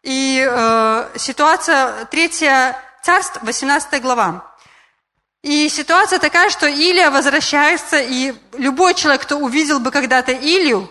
И 0.04 0.46
э, 0.46 1.10
ситуация, 1.16 2.06
третья 2.06 2.78
царство, 3.04 3.40
18 3.46 4.02
глава. 4.02 4.52
И 5.44 5.70
ситуация 5.70 6.20
такая, 6.20 6.50
что 6.50 6.68
Илия 6.68 7.10
возвращается, 7.10 8.00
и 8.00 8.34
любой 8.54 8.94
человек, 8.94 9.22
кто 9.22 9.38
увидел 9.38 9.80
бы 9.80 9.92
когда-то 9.92 10.34
Илью, 10.34 10.90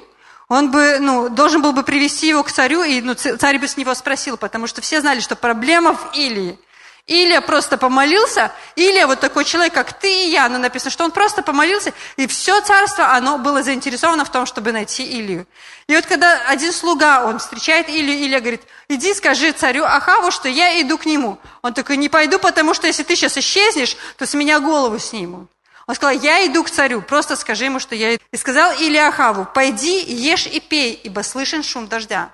он 0.50 0.72
бы, 0.72 0.98
ну, 0.98 1.28
должен 1.28 1.62
был 1.62 1.72
бы 1.72 1.84
привести 1.84 2.26
его 2.26 2.42
к 2.42 2.50
царю, 2.50 2.82
и 2.82 3.00
ну, 3.00 3.14
царь 3.14 3.58
бы 3.60 3.68
с 3.68 3.76
него 3.76 3.94
спросил, 3.94 4.36
потому 4.36 4.66
что 4.66 4.80
все 4.80 5.00
знали, 5.00 5.20
что 5.20 5.36
проблема 5.36 5.94
в 5.94 6.10
Илии. 6.12 6.58
Илия 7.06 7.40
просто 7.40 7.78
помолился, 7.78 8.50
Илия 8.74 9.06
вот 9.06 9.20
такой 9.20 9.44
человек, 9.44 9.72
как 9.72 9.92
ты 9.92 10.24
и 10.24 10.30
я, 10.30 10.48
но 10.48 10.58
написано, 10.58 10.90
что 10.90 11.04
он 11.04 11.12
просто 11.12 11.42
помолился, 11.42 11.92
и 12.16 12.26
все 12.26 12.60
царство, 12.62 13.12
оно 13.14 13.38
было 13.38 13.62
заинтересовано 13.62 14.24
в 14.24 14.32
том, 14.32 14.44
чтобы 14.44 14.72
найти 14.72 15.04
Илию. 15.04 15.46
И 15.86 15.94
вот 15.94 16.06
когда 16.06 16.40
один 16.48 16.72
слуга, 16.72 17.24
он 17.24 17.38
встречает 17.38 17.88
Илию, 17.88 18.18
Илия 18.18 18.40
говорит, 18.40 18.62
иди 18.88 19.14
скажи 19.14 19.52
царю 19.52 19.84
Ахаву, 19.84 20.32
что 20.32 20.48
я 20.48 20.80
иду 20.80 20.98
к 20.98 21.06
нему. 21.06 21.38
Он 21.62 21.74
такой, 21.74 21.96
не 21.96 22.08
пойду, 22.08 22.40
потому 22.40 22.74
что 22.74 22.88
если 22.88 23.04
ты 23.04 23.14
сейчас 23.14 23.38
исчезнешь, 23.38 23.96
то 24.18 24.26
с 24.26 24.34
меня 24.34 24.58
голову 24.58 24.98
снимут. 24.98 25.48
Он 25.90 25.96
сказал, 25.96 26.20
я 26.20 26.46
иду 26.46 26.62
к 26.62 26.70
царю, 26.70 27.02
просто 27.02 27.34
скажи 27.34 27.64
ему, 27.64 27.80
что 27.80 27.96
я 27.96 28.14
иду. 28.14 28.22
И 28.30 28.36
сказал 28.36 28.70
Илиахаву, 28.78 29.44
пойди, 29.44 30.04
ешь 30.04 30.46
и 30.46 30.60
пей, 30.60 30.94
ибо 30.94 31.22
слышен 31.22 31.64
шум 31.64 31.88
дождя. 31.88 32.30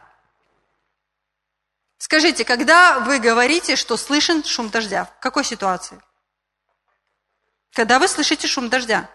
Скажите, 1.97 2.45
когда 2.45 2.99
вы 2.99 3.19
говорите, 3.19 3.77
что 3.77 3.97
слышен 3.97 4.45
шум 4.45 4.69
дождя, 4.69 5.07
в 5.07 5.21
какой 5.21 5.43
ситуации? 5.43 5.99
Когда 7.73 7.99
вы 7.99 8.09
слышите 8.09 8.47
шум 8.47 8.69
дождя. 8.69 9.09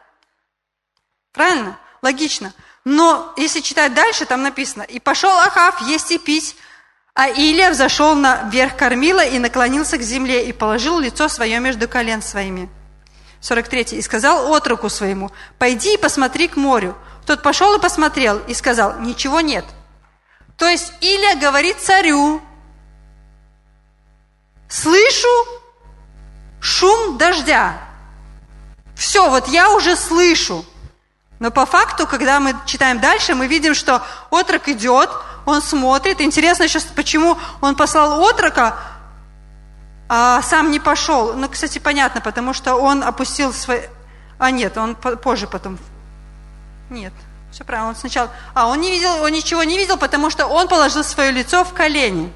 Правильно? 1.33 1.77
Логично. 2.01 2.51
Но 2.83 3.35
если 3.37 3.59
читать 3.59 3.93
дальше, 3.93 4.25
там 4.25 4.41
написано, 4.41 4.81
«И 4.81 4.99
пошел 4.99 5.37
Ахав 5.37 5.81
есть 5.81 6.09
и 6.09 6.17
пить, 6.17 6.55
а 7.13 7.29
Илия 7.29 7.69
взошел 7.69 8.15
на 8.15 8.49
верх 8.49 8.75
кормила 8.75 9.23
и 9.23 9.37
наклонился 9.37 9.99
к 9.99 10.01
земле 10.01 10.49
и 10.49 10.51
положил 10.51 10.97
лицо 10.97 11.27
свое 11.27 11.59
между 11.59 11.87
колен 11.87 12.23
своими». 12.23 12.80
43. 13.41 13.97
«И 13.97 14.01
сказал 14.01 14.53
отроку 14.53 14.89
своему, 14.89 15.31
пойди 15.57 15.95
и 15.95 15.97
посмотри 15.97 16.47
к 16.47 16.55
морю. 16.55 16.95
Тот 17.25 17.43
пошел 17.43 17.75
и 17.75 17.81
посмотрел, 17.81 18.39
и 18.39 18.53
сказал, 18.53 18.99
ничего 18.99 19.41
нет». 19.41 19.65
То 20.57 20.67
есть 20.67 20.93
Илия 21.01 21.35
говорит 21.37 21.79
царю, 21.79 22.39
слышу 24.69 25.27
шум 26.59 27.17
дождя. 27.17 27.81
Все, 28.95 29.27
вот 29.27 29.47
я 29.47 29.71
уже 29.71 29.95
слышу. 29.95 30.63
Но 31.39 31.49
по 31.49 31.65
факту, 31.65 32.05
когда 32.05 32.39
мы 32.39 32.55
читаем 32.67 32.99
дальше, 32.99 33.33
мы 33.33 33.47
видим, 33.47 33.73
что 33.73 34.03
отрок 34.29 34.69
идет, 34.69 35.09
он 35.47 35.63
смотрит. 35.63 36.21
Интересно 36.21 36.67
сейчас, 36.67 36.83
почему 36.83 37.39
он 37.61 37.75
послал 37.75 38.21
отрока, 38.21 38.77
а 40.13 40.41
сам 40.41 40.71
не 40.71 40.81
пошел. 40.81 41.35
Ну, 41.35 41.47
кстати, 41.47 41.79
понятно, 41.79 42.19
потому 42.19 42.51
что 42.51 42.75
он 42.75 43.01
опустил 43.01 43.53
свой... 43.53 43.89
А 44.39 44.51
нет, 44.51 44.77
он 44.77 44.93
позже 44.95 45.47
потом... 45.47 45.79
Нет, 46.89 47.13
все 47.49 47.63
правильно, 47.63 47.91
он 47.91 47.95
сначала... 47.95 48.29
А, 48.53 48.67
он 48.67 48.81
не 48.81 48.91
видел, 48.91 49.23
он 49.23 49.31
ничего 49.31 49.63
не 49.63 49.77
видел, 49.77 49.95
потому 49.95 50.29
что 50.29 50.47
он 50.47 50.67
положил 50.67 51.05
свое 51.05 51.31
лицо 51.31 51.63
в 51.63 51.71
колени. 51.71 52.29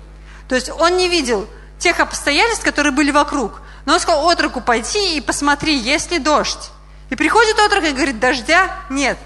То 0.48 0.55
есть 0.55 0.70
он 0.70 0.96
не 0.96 1.10
видел 1.10 1.50
тех 1.77 2.00
обстоятельств, 2.00 2.63
которые 2.63 2.94
были 2.94 3.12
вокруг. 3.12 3.60
Но 3.84 3.96
он 3.96 4.00
сказал 4.00 4.25
отроку, 4.25 4.62
пойти 4.62 5.17
и 5.17 5.20
посмотри, 5.20 5.75
есть 5.75 6.12
ли 6.12 6.20
дождь. 6.20 6.72
И 7.10 7.17
приходит 7.17 7.60
отрок 7.60 7.84
и 7.84 7.91
говорит, 7.91 8.22
дождя 8.22 8.74
нет. 8.89 9.17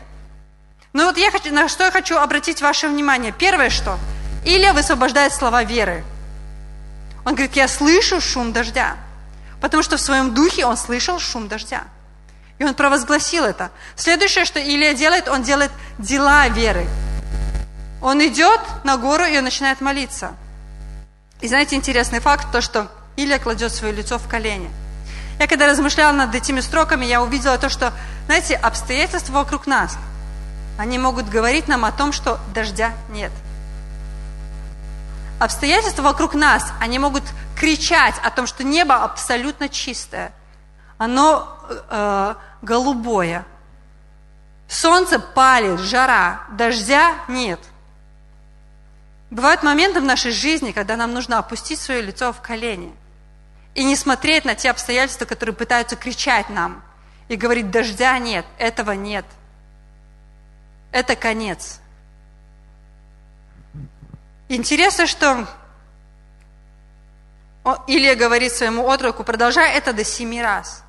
Ну 0.94 1.06
вот 1.06 1.18
я 1.18 1.30
хочу, 1.30 1.54
на 1.54 1.70
что 1.70 1.84
я 1.84 1.92
хочу 1.92 2.18
обратить 2.18 2.64
ваше 2.64 2.88
внимание. 2.88 3.32
Первое 3.32 3.70
что? 3.70 4.00
Илья 4.44 4.74
высвобождает 4.74 5.34
слова 5.34 5.64
веры. 5.64 6.04
Он 7.30 7.36
говорит, 7.36 7.56
я 7.56 7.68
слышу 7.68 8.20
шум 8.20 8.54
дождя. 8.54 8.98
Потому 9.62 9.84
что 9.84 9.98
в 9.98 10.02
своем 10.02 10.34
духе 10.34 10.66
он 10.66 10.76
слышал 10.76 11.20
шум 11.20 11.48
дождя. 11.48 11.84
И 12.58 12.64
он 12.64 12.74
провозгласил 12.74 13.46
это. 13.46 13.70
Следующее, 13.96 14.46
что 14.46 14.60
Илья 14.60 14.96
делает, 14.96 15.28
он 15.28 15.44
делает 15.44 15.70
дела 16.00 16.48
веры. 16.48 16.88
Он 18.02 18.20
идет 18.26 18.60
на 18.84 18.98
гору 18.98 19.26
и 19.26 19.38
он 19.38 19.44
начинает 19.44 19.80
молиться. 19.80 20.32
И 21.40 21.48
знаете, 21.48 21.76
интересный 21.76 22.20
факт, 22.20 22.52
то, 22.52 22.62
что 22.62 22.92
Илья 23.16 23.38
кладет 23.38 23.72
свое 23.76 23.94
лицо 23.94 24.18
в 24.18 24.28
колени. 24.28 24.72
Я 25.38 25.46
когда 25.46 25.68
размышляла 25.68 26.12
над 26.12 26.34
этими 26.34 26.62
строками, 26.62 27.06
я 27.06 27.22
увидела 27.22 27.60
то, 27.60 27.70
что, 27.70 27.94
знаете, 28.26 28.56
обстоятельства 28.56 29.34
вокруг 29.34 29.68
нас, 29.68 30.00
они 30.80 30.98
могут 30.98 31.30
говорить 31.30 31.68
нам 31.68 31.86
о 31.86 31.92
том, 31.92 32.12
что 32.12 32.40
дождя 32.56 32.92
нет. 33.10 33.32
Обстоятельства 35.40 36.02
вокруг 36.02 36.34
нас, 36.34 36.72
они 36.82 37.00
могут 37.00 37.24
кричать 37.56 38.16
о 38.24 38.30
том, 38.30 38.46
что 38.46 38.64
небо 38.64 39.04
абсолютно 39.04 39.70
чистое. 39.70 40.34
Оно 40.98 41.58
э, 41.90 42.36
голубое. 42.62 43.46
Солнце 44.68 45.18
палит, 45.20 45.80
жара, 45.80 46.42
дождя 46.52 47.16
нет. 47.30 47.60
Бывают 49.30 49.64
моменты 49.64 50.02
в 50.02 50.04
нашей 50.04 50.32
жизни, 50.32 50.72
когда 50.72 50.98
нам 50.98 51.14
нужно 51.14 51.38
опустить 51.38 51.80
свое 51.80 52.02
лицо 52.02 52.34
в 52.34 52.42
колени 52.42 52.94
и 53.76 53.84
не 53.84 53.96
смотреть 53.96 54.44
на 54.46 54.56
те 54.56 54.72
обстоятельства, 54.72 55.26
которые 55.26 55.56
пытаются 55.56 55.96
кричать 55.96 56.50
нам 56.50 56.84
и 57.30 57.36
говорить, 57.36 57.72
дождя 57.72 58.18
нет, 58.20 58.46
этого 58.58 58.92
нет. 58.92 59.26
Это 60.92 61.16
конец. 61.16 61.80
Интересно, 64.50 65.06
что 65.06 65.48
Илия 67.86 68.16
говорит 68.16 68.52
своему 68.52 68.90
отроку, 68.90 69.24
продолжай 69.24 69.74
это 69.74 69.94
до 69.94 70.04
семи 70.04 70.42
раз. 70.42 70.84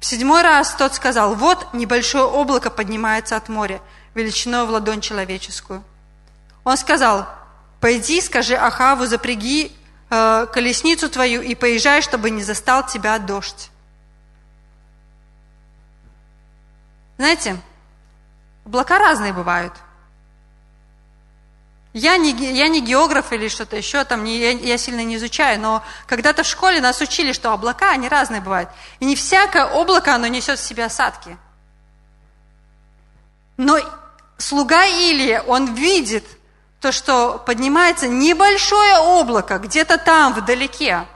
В 0.00 0.04
седьмой 0.04 0.42
раз 0.42 0.74
тот 0.74 0.92
сказал, 0.94 1.36
вот 1.36 1.72
небольшое 1.72 2.24
облако 2.24 2.68
поднимается 2.68 3.36
от 3.36 3.48
моря, 3.48 3.80
величиной 4.14 4.66
в 4.66 4.70
ладонь 4.70 5.00
человеческую. 5.00 5.84
Он 6.64 6.76
сказал, 6.76 7.28
пойди, 7.80 8.20
скажи 8.20 8.56
Ахаву, 8.56 9.06
запряги 9.06 9.70
э, 10.10 10.46
колесницу 10.52 11.08
твою 11.08 11.42
и 11.42 11.54
поезжай, 11.54 12.02
чтобы 12.02 12.30
не 12.30 12.42
застал 12.42 12.84
тебя 12.84 13.18
дождь. 13.20 13.70
Знаете, 17.18 17.56
облака 18.64 18.98
разные 18.98 19.32
бывают. 19.32 19.72
Я 21.94 22.18
не, 22.18 22.32
я 22.32 22.68
не 22.68 22.80
географ 22.80 23.32
или 23.32 23.48
что-то 23.48 23.76
еще, 23.76 24.04
там 24.04 24.24
не, 24.24 24.38
я, 24.38 24.50
я 24.50 24.76
сильно 24.76 25.02
не 25.02 25.16
изучаю, 25.16 25.58
но 25.58 25.82
когда-то 26.06 26.42
в 26.42 26.46
школе 26.46 26.82
нас 26.82 27.00
учили, 27.00 27.32
что 27.32 27.52
облака, 27.52 27.92
они 27.92 28.08
разные 28.08 28.42
бывают. 28.42 28.68
И 29.00 29.06
не 29.06 29.16
всякое 29.16 29.64
облако, 29.64 30.14
оно 30.14 30.26
несет 30.26 30.58
в 30.58 30.62
себе 30.66 30.84
осадки. 30.84 31.38
Но 33.56 33.78
слуга 34.36 34.84
Илия, 34.84 35.40
он 35.40 35.74
видит– 35.74 36.26
то, 36.84 36.92
что 36.92 37.42
поднимается 37.46 38.08
небольшое 38.08 38.98
облако 38.98 39.56
где-то 39.56 39.96
там, 39.96 40.34
вдалеке. 40.34 41.06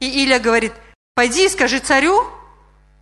И 0.00 0.24
Илья 0.24 0.38
говорит, 0.38 0.72
пойди 1.14 1.44
и 1.44 1.50
скажи 1.50 1.78
царю, 1.78 2.26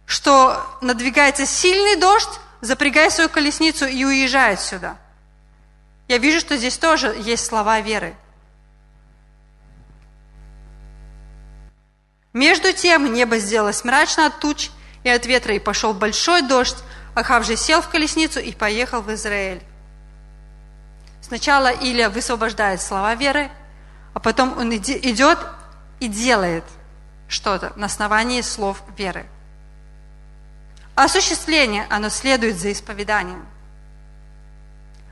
что 0.05 0.67
надвигается 0.81 1.47
сильный 1.47 1.95
дождь, 1.95 2.41
запрягай 2.61 3.09
свою 3.13 3.31
колесницу 3.31 3.87
и 3.87 4.05
уезжай 4.05 4.55
отсюда. 4.55 4.97
Я 6.11 6.19
вижу, 6.19 6.41
что 6.41 6.57
здесь 6.57 6.77
тоже 6.77 7.15
есть 7.21 7.47
слова 7.47 7.79
веры. 7.81 8.17
Между 12.33 12.73
тем 12.73 13.13
небо 13.13 13.39
сделалось 13.39 13.85
мрачно 13.85 14.27
от 14.27 14.41
туч 14.41 14.71
и 15.05 15.09
от 15.09 15.25
ветра, 15.25 15.55
и 15.55 15.61
пошел 15.61 15.95
большой 15.95 16.43
дождь. 16.43 16.79
Ахав 17.15 17.47
же 17.47 17.57
сел 17.57 17.81
в 17.81 17.89
колесницу 17.89 18.41
и 18.41 18.51
поехал 18.51 19.03
в 19.03 19.15
Израиль. 19.15 19.63
Сначала 21.23 21.71
Илия 21.71 22.11
высвобождает 22.11 22.83
слова 22.83 23.15
веры, 23.15 23.49
а 24.13 24.19
потом 24.19 24.59
он 24.59 24.75
идет 24.75 25.39
и 26.01 26.09
делает 26.09 26.65
что-то 27.29 27.73
на 27.77 27.87
основании 27.87 28.41
слов 28.41 28.83
веры. 28.99 29.27
Осуществление, 30.97 31.87
оно 31.89 32.09
следует 32.09 32.59
за 32.59 32.73
исповеданием. 32.73 33.47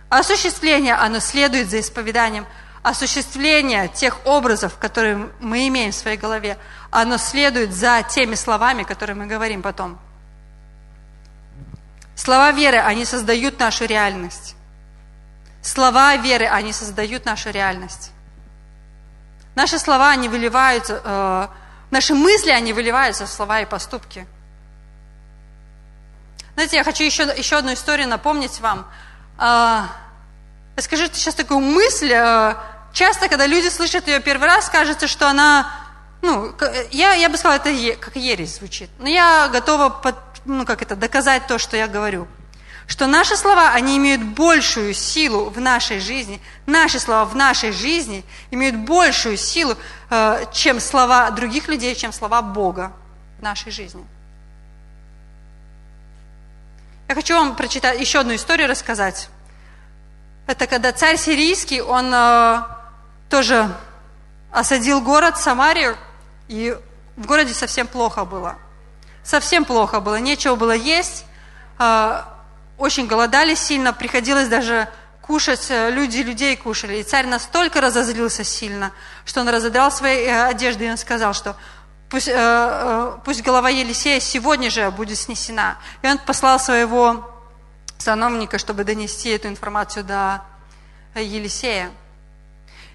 Осуществление, 0.08 0.94
оно 0.94 1.20
следует 1.20 1.68
за 1.68 1.80
исповеданием. 1.80 2.46
Осуществление 2.82 3.88
тех 3.88 4.24
образов, 4.26 4.78
которые 4.78 5.28
мы 5.40 5.68
имеем 5.68 5.92
в 5.92 5.94
своей 5.94 6.16
голове, 6.16 6.58
оно 6.90 7.18
следует 7.18 7.74
за 7.74 8.02
теми 8.02 8.34
словами, 8.34 8.84
которые 8.84 9.16
мы 9.16 9.26
говорим 9.26 9.62
потом. 9.62 9.98
Слова 12.14 12.50
веры, 12.52 12.78
они 12.78 13.04
создают 13.04 13.58
нашу 13.60 13.84
реальность. 13.84 14.56
Слова 15.62 16.16
веры, 16.16 16.46
они 16.46 16.72
создают 16.72 17.24
нашу 17.24 17.50
реальность. 17.50 18.12
Наши 19.54 19.78
слова, 19.78 20.10
они 20.10 20.28
выливаются, 20.28 21.02
э, 21.04 21.48
наши 21.90 22.14
мысли, 22.14 22.50
они 22.50 22.72
выливаются 22.72 23.26
в 23.26 23.28
слова 23.28 23.60
и 23.60 23.66
поступки. 23.66 24.26
Знаете, 26.54 26.76
я 26.76 26.84
хочу 26.84 27.04
еще, 27.04 27.22
еще 27.36 27.56
одну 27.56 27.72
историю 27.72 28.08
напомнить 28.08 28.60
вам. 28.60 28.88
Э, 29.38 29.84
скажите 30.76 31.14
сейчас 31.14 31.34
такую 31.34 31.60
мысль. 31.60 32.12
Э, 32.12 32.54
часто, 32.92 33.28
когда 33.28 33.46
люди 33.46 33.68
слышат 33.68 34.06
ее 34.08 34.20
первый 34.20 34.46
раз, 34.46 34.68
кажется, 34.68 35.06
что 35.06 35.28
она, 35.28 35.70
ну, 36.22 36.54
я, 36.90 37.14
я 37.14 37.28
бы 37.28 37.36
сказала, 37.36 37.56
это 37.56 37.70
е, 37.70 37.96
как 37.96 38.16
ересь 38.16 38.56
звучит. 38.56 38.90
Но 38.98 39.08
я 39.08 39.48
готова 39.48 39.88
под, 39.88 40.16
ну, 40.44 40.64
как 40.64 40.82
это, 40.82 40.96
доказать 40.96 41.46
то, 41.46 41.58
что 41.58 41.76
я 41.76 41.86
говорю 41.88 42.26
что 42.88 43.06
наши 43.06 43.36
слова, 43.36 43.72
они 43.74 43.98
имеют 43.98 44.22
большую 44.22 44.94
силу 44.94 45.50
в 45.50 45.60
нашей 45.60 46.00
жизни, 46.00 46.40
наши 46.66 46.98
слова 46.98 47.26
в 47.26 47.36
нашей 47.36 47.70
жизни 47.70 48.24
имеют 48.50 48.76
большую 48.76 49.36
силу, 49.36 49.76
э, 50.10 50.44
чем 50.52 50.80
слова 50.80 51.30
других 51.30 51.68
людей, 51.68 51.94
чем 51.94 52.12
слова 52.12 52.40
Бога 52.40 52.92
в 53.38 53.42
нашей 53.42 53.70
жизни. 53.70 54.04
Я 57.08 57.14
хочу 57.14 57.34
вам 57.34 57.56
прочитать 57.56 57.98
еще 57.98 58.20
одну 58.20 58.34
историю 58.34 58.68
рассказать. 58.68 59.30
Это 60.46 60.66
когда 60.66 60.92
царь 60.92 61.16
сирийский, 61.16 61.80
он 61.80 62.12
э, 62.12 62.62
тоже 63.30 63.74
осадил 64.52 65.00
город 65.00 65.38
Самарию, 65.38 65.96
и 66.48 66.76
в 67.16 67.24
городе 67.24 67.54
совсем 67.54 67.86
плохо 67.86 68.26
было. 68.26 68.58
Совсем 69.24 69.64
плохо 69.64 70.00
было, 70.00 70.16
нечего 70.16 70.54
было 70.54 70.72
есть. 70.72 71.24
Э, 71.78 72.24
очень 72.76 73.06
голодали 73.06 73.54
сильно, 73.54 73.94
приходилось 73.94 74.48
даже 74.48 74.86
кушать, 75.22 75.66
э, 75.70 75.90
люди 75.90 76.18
людей 76.18 76.58
кушали. 76.58 76.98
И 76.98 77.02
царь 77.02 77.26
настолько 77.26 77.80
разозлился 77.80 78.44
сильно, 78.44 78.92
что 79.24 79.40
он 79.40 79.48
разодрал 79.48 79.90
свои 79.90 80.26
э, 80.26 80.44
одежды, 80.44 80.84
и 80.84 80.90
он 80.90 80.98
сказал, 80.98 81.32
что 81.32 81.56
пусть, 82.10 82.30
пусть 83.24 83.42
голова 83.42 83.68
Елисея 83.68 84.20
сегодня 84.20 84.70
же 84.70 84.90
будет 84.90 85.18
снесена. 85.18 85.78
И 86.02 86.06
он 86.06 86.18
послал 86.18 86.58
своего 86.60 87.28
сановника, 87.98 88.58
чтобы 88.58 88.84
донести 88.84 89.30
эту 89.30 89.48
информацию 89.48 90.04
до 90.04 90.42
Елисея. 91.14 91.90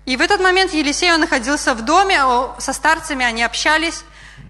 И 0.05 0.17
в 0.17 0.21
этот 0.21 0.41
момент 0.41 0.73
Елисей, 0.73 1.13
он 1.13 1.21
находился 1.21 1.73
в 1.73 1.81
доме 1.81 2.19
со 2.57 2.73
старцами, 2.73 3.25
они 3.25 3.41
общались, 3.41 4.03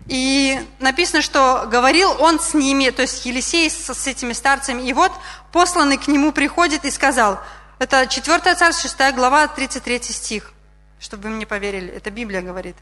и 0.08 0.60
написано, 0.79 1.22
что 1.22 1.67
говорил 1.70 2.12
он 2.20 2.39
с 2.39 2.53
ними, 2.53 2.89
то 2.89 3.03
есть 3.03 3.25
Елисей 3.25 3.70
с, 3.70 3.93
с 3.93 4.08
этими 4.08 4.34
старцами. 4.34 4.82
И 4.82 4.93
вот 4.93 5.12
посланный 5.51 5.98
к 5.98 6.08
нему 6.08 6.32
приходит 6.32 6.86
и 6.86 6.91
сказал, 6.91 7.39
это 7.77 8.08
4 8.08 8.55
царство, 8.55 8.89
6 8.89 9.15
глава, 9.15 9.48
33 9.48 10.01
стих, 10.03 10.53
чтобы 11.00 11.24
вы 11.24 11.29
мне 11.29 11.46
поверили, 11.46 11.89
это 11.89 12.10
Библия 12.10 12.41
говорит. 12.41 12.75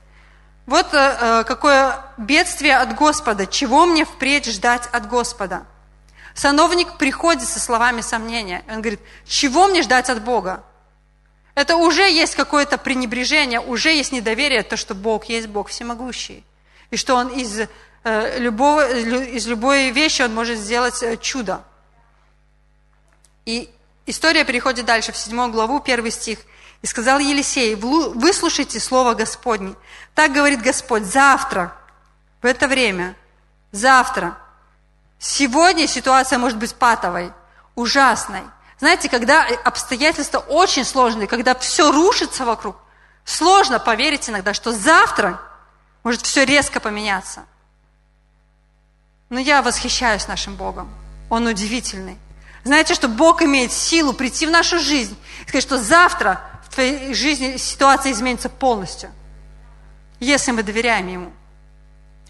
Вот 0.66 0.94
э, 0.94 1.18
э, 1.20 1.44
какое 1.44 2.04
бедствие 2.18 2.78
от 2.78 2.96
Господа, 2.96 3.46
чего 3.46 3.86
мне 3.86 4.06
впредь 4.06 4.46
ждать 4.46 4.88
от 4.92 5.08
Господа? 5.08 5.66
Сановник 6.34 6.98
приходит 6.98 7.48
со 7.48 7.60
словами 7.60 8.02
сомнения. 8.02 8.64
Он 8.70 8.82
говорит, 8.82 9.02
чего 9.26 9.68
мне 9.68 9.82
ждать 9.82 10.10
от 10.10 10.24
Бога? 10.24 10.64
Это 11.56 11.76
уже 11.76 12.10
есть 12.10 12.36
какое-то 12.36 12.78
пренебрежение, 12.78 13.60
уже 13.60 13.92
есть 13.94 14.12
недоверие, 14.12 14.64
то, 14.64 14.78
что 14.78 14.96
Бог 14.96 15.26
есть 15.26 15.48
Бог 15.48 15.68
всемогущий 15.68 16.46
и 16.92 16.98
что 16.98 17.16
Он 17.16 17.30
из, 17.30 17.68
э, 18.04 18.40
любого, 18.40 18.88
из 18.90 19.48
любой 19.48 19.90
вещи 19.92 20.22
Он 20.22 20.34
может 20.34 20.58
сделать 20.60 21.02
э, 21.02 21.18
чудо. 21.18 21.64
И 23.46 23.70
история 24.06 24.46
переходит 24.46 24.86
дальше, 24.86 25.12
в 25.12 25.18
7 25.18 25.52
главу, 25.52 25.82
1 25.84 26.12
стих. 26.12 26.40
«И 26.82 26.88
сказал 26.88 27.20
Елисей, 27.20 27.76
выслушайте 27.76 28.80
слово 28.80 29.14
Господне. 29.14 29.76
Так 30.16 30.34
говорит 30.34 30.62
Господь, 30.62 31.04
завтра, 31.04 31.76
в 32.42 32.46
это 32.46 32.68
время, 32.68 33.16
завтра, 33.72 34.38
сегодня 35.20 35.88
ситуация 35.88 36.40
может 36.40 36.58
быть 36.58 36.74
патовой, 36.74 37.32
ужасной. 37.76 38.42
Знаете, 38.80 39.10
когда 39.10 39.46
обстоятельства 39.64 40.40
очень 40.40 40.86
сложные, 40.86 41.28
когда 41.28 41.54
все 41.54 41.92
рушится 41.92 42.46
вокруг, 42.46 42.76
сложно 43.26 43.80
поверить 43.80 44.28
иногда, 44.28 44.56
что 44.56 44.72
завтра 44.72 45.40
может 46.04 46.22
все 46.24 46.46
резко 46.46 46.80
поменяться. 46.80 47.46
Но 49.30 49.40
я 49.40 49.62
восхищаюсь 49.62 50.28
нашим 50.28 50.56
Богом. 50.56 50.92
Он 51.30 51.46
удивительный. 51.46 52.18
Знаете, 52.64 52.94
что 52.94 53.08
Бог 53.08 53.42
имеет 53.42 53.72
силу 53.72 54.14
прийти 54.14 54.46
в 54.46 54.52
нашу 54.52 54.80
жизнь 54.80 55.18
и 55.42 55.48
сказать, 55.48 55.64
что 55.64 55.78
завтра 55.78 56.42
в 56.72 56.74
твоей 56.74 57.14
жизни 57.14 57.58
ситуация 57.58 58.14
изменится 58.14 58.48
полностью, 58.48 59.12
если 60.22 60.52
мы 60.52 60.64
доверяем 60.64 61.08
Ему. 61.10 61.34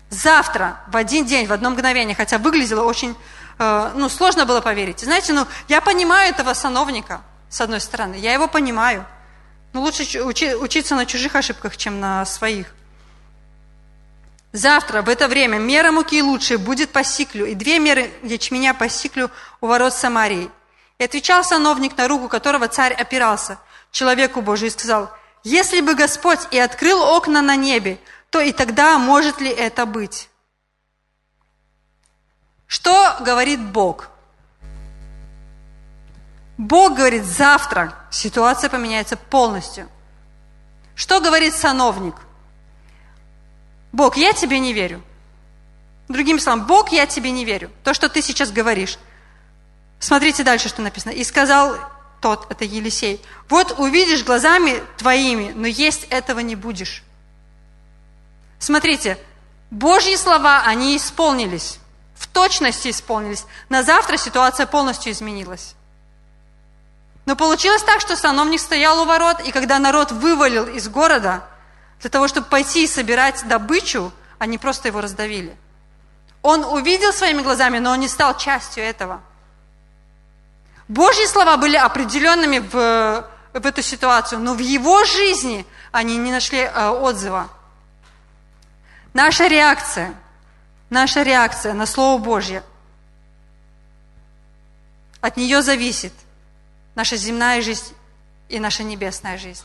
Завтра, 0.10 0.80
в 0.88 0.98
один 0.98 1.26
день, 1.28 1.46
в 1.46 1.54
одно 1.54 1.70
мгновение, 1.70 2.16
хотя 2.16 2.40
выглядело 2.40 2.84
очень, 2.84 3.16
э, 3.60 3.92
ну, 3.94 4.10
сложно 4.10 4.48
было 4.48 4.60
поверить. 4.60 5.02
Знаете, 5.02 5.34
ну, 5.34 5.46
я 5.68 5.80
понимаю 5.80 6.32
этого 6.32 6.56
сановника, 6.56 7.22
с 7.50 7.62
одной 7.62 7.80
стороны, 7.80 8.16
я 8.16 8.34
его 8.34 8.48
понимаю. 8.48 9.06
Но 9.74 9.82
лучше 9.82 10.24
учи, 10.24 10.56
учиться 10.56 10.96
на 10.96 11.06
чужих 11.06 11.36
ошибках, 11.36 11.78
чем 11.78 12.00
на 12.00 12.26
своих. 12.26 12.74
Завтра 14.54 15.04
в 15.04 15.08
это 15.08 15.28
время 15.28 15.60
мера 15.60 15.92
муки 15.92 16.22
лучшей 16.24 16.58
будет 16.58 16.90
по 16.90 17.04
сиклю, 17.04 17.46
и 17.46 17.54
две 17.54 17.78
меры 17.78 18.12
ячменя 18.24 18.74
по 18.74 18.90
сиклю 18.90 19.30
у 19.62 19.68
ворот 19.68 19.94
Самарии. 19.94 20.50
И 20.98 21.04
отвечал 21.04 21.44
сановник, 21.44 21.96
на 21.96 22.08
руку 22.08 22.28
которого 22.28 22.68
царь 22.68 22.94
опирался, 22.94 23.60
человеку 23.92 24.42
Божию, 24.42 24.68
и 24.68 24.72
сказал, 24.72 25.12
«Если 25.44 25.82
бы 25.82 25.96
Господь 25.96 26.40
и 26.52 26.58
открыл 26.58 27.02
окна 27.02 27.42
на 27.42 27.56
небе, 27.56 28.00
то 28.30 28.40
и 28.40 28.52
тогда 28.52 28.98
может 28.98 29.42
ли 29.42 29.50
это 29.50 29.86
быть?» 29.86 30.30
Что 32.68 33.18
говорит 33.20 33.62
Бог? 33.62 34.10
Бог 36.58 36.96
говорит, 36.96 37.26
завтра 37.26 37.94
ситуация 38.12 38.70
поменяется 38.70 39.18
полностью. 39.18 39.90
Что 40.96 41.20
говорит 41.20 41.54
сановник– 41.54 42.16
Бог, 43.92 44.18
я 44.18 44.34
тебе 44.34 44.60
не 44.60 44.74
верю. 44.74 45.02
Другими 46.08 46.40
словами, 46.40 46.66
Бог, 46.66 46.92
я 46.92 47.06
тебе 47.06 47.32
не 47.32 47.46
верю. 47.46 47.72
То, 47.84 47.94
что 47.94 48.10
ты 48.10 48.22
сейчас 48.22 48.52
говоришь. 48.52 48.98
Смотрите 50.00 50.44
дальше, 50.44 50.70
что 50.70 50.82
написано. 50.82 51.12
И 51.12 51.24
сказал 51.24 51.76
тот, 52.22 52.50
это 52.50 52.64
Елисей, 52.64 53.20
вот 53.50 53.76
увидишь 53.80 54.24
глазами 54.24 54.82
твоими, 54.98 55.52
но 55.54 55.68
есть 55.68 56.06
этого 56.06 56.40
не 56.40 56.56
будешь. 56.56 57.04
Смотрите, 58.60 59.18
Божьи 59.72 60.16
слова, 60.16 60.62
они 60.66 60.96
исполнились, 60.96 61.80
в 62.16 62.28
точности 62.28 62.92
исполнились. 62.92 63.46
На 63.70 63.84
завтра 63.84 64.18
ситуация 64.18 64.68
полностью 64.68 65.12
изменилась. 65.12 65.76
Но 67.26 67.36
получилось 67.36 67.84
так, 67.84 68.02
что 68.02 68.16
сановник 68.16 68.60
стоял 68.60 69.02
у 69.02 69.06
ворот, 69.06 69.42
и 69.42 69.52
когда 69.52 69.80
народ 69.80 70.12
вывалил 70.12 70.66
из 70.66 70.88
города, 70.88 71.44
для 72.00 72.10
того, 72.10 72.28
чтобы 72.28 72.48
пойти 72.48 72.84
и 72.84 72.88
собирать 72.88 73.48
добычу, 73.48 74.12
они 74.40 74.58
просто 74.58 74.88
его 74.88 75.02
раздавили. 75.02 75.56
Он 76.42 76.64
увидел 76.64 77.14
своими 77.14 77.42
глазами, 77.42 77.78
но 77.78 77.92
он 77.92 78.00
не 78.00 78.08
стал 78.08 78.38
частью 78.38 78.84
этого. 78.84 79.22
Божьи 80.92 81.26
слова 81.26 81.56
были 81.56 81.78
определенными 81.78 82.60
в, 82.60 83.26
в 83.54 83.66
эту 83.66 83.82
ситуацию, 83.82 84.42
но 84.42 84.54
в 84.54 84.60
его 84.60 85.06
жизни 85.06 85.66
они 85.94 86.18
не 86.18 86.32
нашли 86.32 86.60
э, 86.60 86.90
отзыва. 86.90 87.48
Наша 89.14 89.48
реакция, 89.48 90.14
наша 90.90 91.24
реакция 91.24 91.74
на 91.74 91.86
Слово 91.86 92.22
Божье, 92.22 92.62
от 95.22 95.38
нее 95.38 95.62
зависит 95.62 96.12
наша 96.94 97.16
земная 97.16 97.62
жизнь 97.62 97.96
и 98.50 98.60
наша 98.60 98.84
небесная 98.84 99.38
жизнь. 99.38 99.64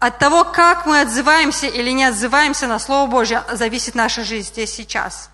От 0.00 0.18
того, 0.18 0.42
как 0.42 0.84
мы 0.84 1.02
отзываемся 1.02 1.68
или 1.68 1.90
не 1.90 2.06
отзываемся 2.06 2.66
на 2.66 2.80
Слово 2.80 3.08
Божье, 3.08 3.44
зависит 3.52 3.94
наша 3.94 4.24
жизнь 4.24 4.48
здесь 4.48 4.74
сейчас. 4.74 5.30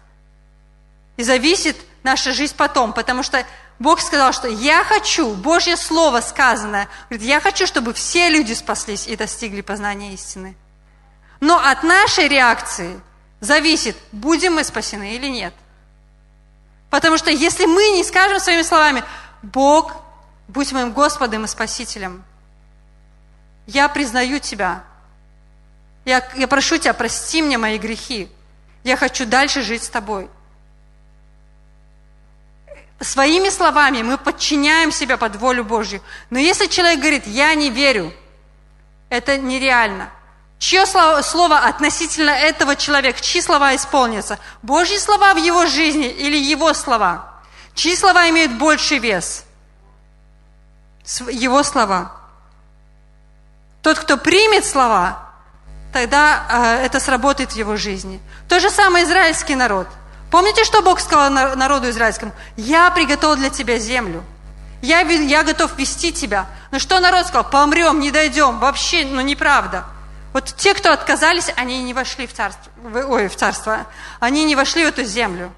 И 1.17 1.23
зависит 1.23 1.79
наша 2.03 2.35
жизнь 2.35 2.55
потом, 2.55 2.93
потому 2.93 3.23
что 3.23 3.47
Бог 3.81 4.01
сказал, 4.01 4.35
что 4.35 4.47
я 4.47 4.85
хочу, 4.85 5.35
Божье 5.35 5.75
Слово 5.75 6.21
сказанное, 6.21 6.87
говорит, 7.09 7.27
я 7.27 7.41
хочу, 7.41 7.67
чтобы 7.67 7.95
все 7.95 8.29
люди 8.29 8.53
спаслись 8.53 9.09
и 9.09 9.17
достигли 9.17 9.63
познания 9.63 10.13
истины. 10.13 10.55
Но 11.41 11.59
от 11.59 11.83
нашей 11.83 12.29
реакции 12.29 13.01
зависит, 13.41 13.97
будем 14.13 14.57
мы 14.57 14.65
спасены 14.65 15.17
или 15.17 15.29
нет. 15.29 15.55
Потому 16.91 17.17
что 17.17 17.31
если 17.31 17.65
мы 17.65 17.89
не 17.93 18.05
скажем 18.05 18.39
своими 18.39 18.61
словами, 18.61 19.03
Бог, 19.43 19.97
будь 20.47 20.73
моим 20.73 20.93
Господом 20.93 21.47
и 21.47 21.49
Спасителем, 21.49 22.23
я 23.67 23.89
признаю 23.89 24.41
Тебя. 24.41 24.85
Я, 26.05 26.29
я 26.37 26.49
прошу 26.49 26.77
Тебя, 26.77 26.93
прости 26.93 27.41
мне 27.41 27.57
мои 27.57 27.79
грехи. 27.79 28.29
Я 28.85 28.99
хочу 28.99 29.25
дальше 29.25 29.63
жить 29.63 29.85
с 29.85 29.89
Тобой. 29.89 30.29
Своими 33.01 33.49
словами 33.49 34.03
мы 34.03 34.19
подчиняем 34.19 34.93
себя 34.93 35.17
под 35.17 35.37
волю 35.37 35.65
Божью. 35.65 36.03
Но 36.29 36.39
если 36.39 36.67
человек 36.67 37.01
говорит, 37.01 37.27
я 37.27 37.55
не 37.55 37.71
верю, 37.71 38.13
это 39.09 39.39
нереально. 39.39 40.11
Чье 40.59 40.85
слово, 40.85 41.23
слово 41.23 41.61
относительно 41.61 42.31
этого 42.31 42.77
человека, 42.77 43.21
чьи 43.23 43.41
слова 43.41 43.75
исполнятся? 43.75 44.39
Божьи 44.61 44.99
слова 44.99 45.33
в 45.33 45.39
его 45.39 45.65
жизни 45.65 46.09
или 46.09 46.37
его 46.37 46.75
слова? 46.75 47.41
Чьи 47.75 47.97
слова 47.97 48.29
имеют 48.29 48.53
больший 48.53 48.99
вес? 48.99 49.45
Его 51.31 51.63
слова. 51.63 52.13
Тот, 53.83 53.99
кто 53.99 54.19
примет 54.19 54.67
слова, 54.67 55.31
тогда 55.95 56.47
э, 56.51 56.85
это 56.85 57.01
сработает 57.01 57.53
в 57.53 57.57
его 57.57 57.77
жизни. 57.77 58.21
То 58.47 58.61
же 58.61 58.69
самое 58.69 59.07
израильский 59.07 59.55
народ. 59.55 59.89
Помните, 60.31 60.65
что 60.65 60.83
Бог 60.83 61.01
сказал 61.01 61.31
народу 61.31 61.91
израильскому? 61.91 62.33
«Я 62.57 62.91
приготовил 62.91 63.37
для 63.37 63.51
тебя 63.51 63.79
землю. 63.79 64.25
Я, 64.81 65.01
я 65.01 65.43
готов 65.43 65.77
вести 65.77 66.13
тебя». 66.13 66.47
Но 66.71 66.79
что 66.79 67.01
народ 67.01 67.27
сказал? 67.27 67.51
«Помрем, 67.51 67.99
не 68.01 68.11
дойдем». 68.11 68.59
Вообще, 68.61 69.05
ну 69.05 69.21
неправда. 69.21 69.85
Вот 70.33 70.55
те, 70.57 70.75
кто 70.75 70.93
отказались, 70.93 71.53
они 71.57 71.83
не 71.83 71.93
вошли 71.93 72.27
в 72.29 72.33
царство. 72.33 72.71
Ой, 73.09 73.27
в 73.29 73.35
царство. 73.35 73.87
Они 74.21 74.45
не 74.45 74.55
вошли 74.55 74.85
в 74.85 74.89
эту 74.89 75.03
землю. 75.03 75.53